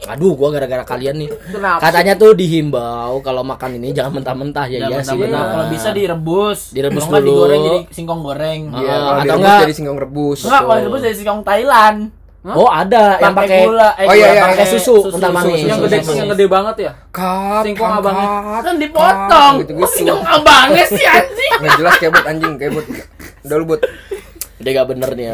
Aduh, 0.03 0.33
gua 0.33 0.49
gara-gara 0.49 0.81
kalian 0.83 1.15
nih. 1.15 1.29
Kenapa 1.47 1.77
Katanya 1.79 2.13
tuh 2.15 2.33
dihimbau 2.33 3.21
kalau 3.21 3.43
makan 3.43 3.77
ini 3.77 3.91
jangan 3.91 4.17
mentah-mentah 4.17 4.65
ya 4.65 4.77
Ya, 4.79 4.87
iya 4.87 4.99
sih. 4.99 5.13
benar-benar. 5.13 5.29
benar. 5.37 5.45
Kalau 5.51 5.65
bisa 5.69 5.89
direbus. 5.91 6.59
Direbus 6.71 6.97
Kalau 6.99 7.11
nggak 7.11 7.21
dulu. 7.21 7.33
digoreng 7.37 7.61
jadi 7.61 7.79
singkong 7.91 8.21
goreng. 8.21 8.61
Ah, 8.67 8.79
Iya, 8.79 8.95
kalau 8.97 9.19
atau 9.21 9.35
enggak- 9.37 9.61
jadi 9.61 9.73
singkong 9.73 9.99
rebus. 9.99 10.39
Enggak, 10.41 10.61
kalau 10.63 10.77
direbus 10.79 11.01
jadi 11.03 11.15
singkong 11.15 11.41
Thailand. 11.43 11.97
Oh, 12.41 12.65
ada 12.65 13.21
yang 13.21 13.37
pakai 13.37 13.57
gula. 13.61 13.89
Eh, 13.93 14.05
Oh, 14.09 14.13
iya, 14.17 14.27
iya, 14.33 14.43
pakai 14.43 14.65
susu, 14.67 14.95
kental 15.05 15.29
manis. 15.29 15.61
yang 15.61 15.77
gede 15.79 15.97
yang 16.01 16.29
gede 16.33 16.45
banget 16.47 16.75
ya? 16.79 16.91
Kap, 17.13 17.61
Singkong 17.61 17.91
abangnya. 17.95 18.27
Kan 18.59 18.75
dipotong. 18.75 19.29
kap, 19.29 19.29
Kok 19.29 19.59
gitu-gitu. 19.61 19.89
singkong 19.93 20.23
abangnya 20.25 20.85
sih 20.87 21.05
anjing? 21.07 21.53
Nggak 21.55 21.73
jelas 21.77 21.93
kebot 21.95 22.25
anjing, 22.25 22.53
kebot. 22.57 22.85
Udah 23.45 23.55
lu 23.55 23.65
bot. 23.67 23.81
Udah 24.57 24.71
gak 24.71 24.87
bener 24.89 25.09
nih 25.11 25.23
ya. 25.23 25.33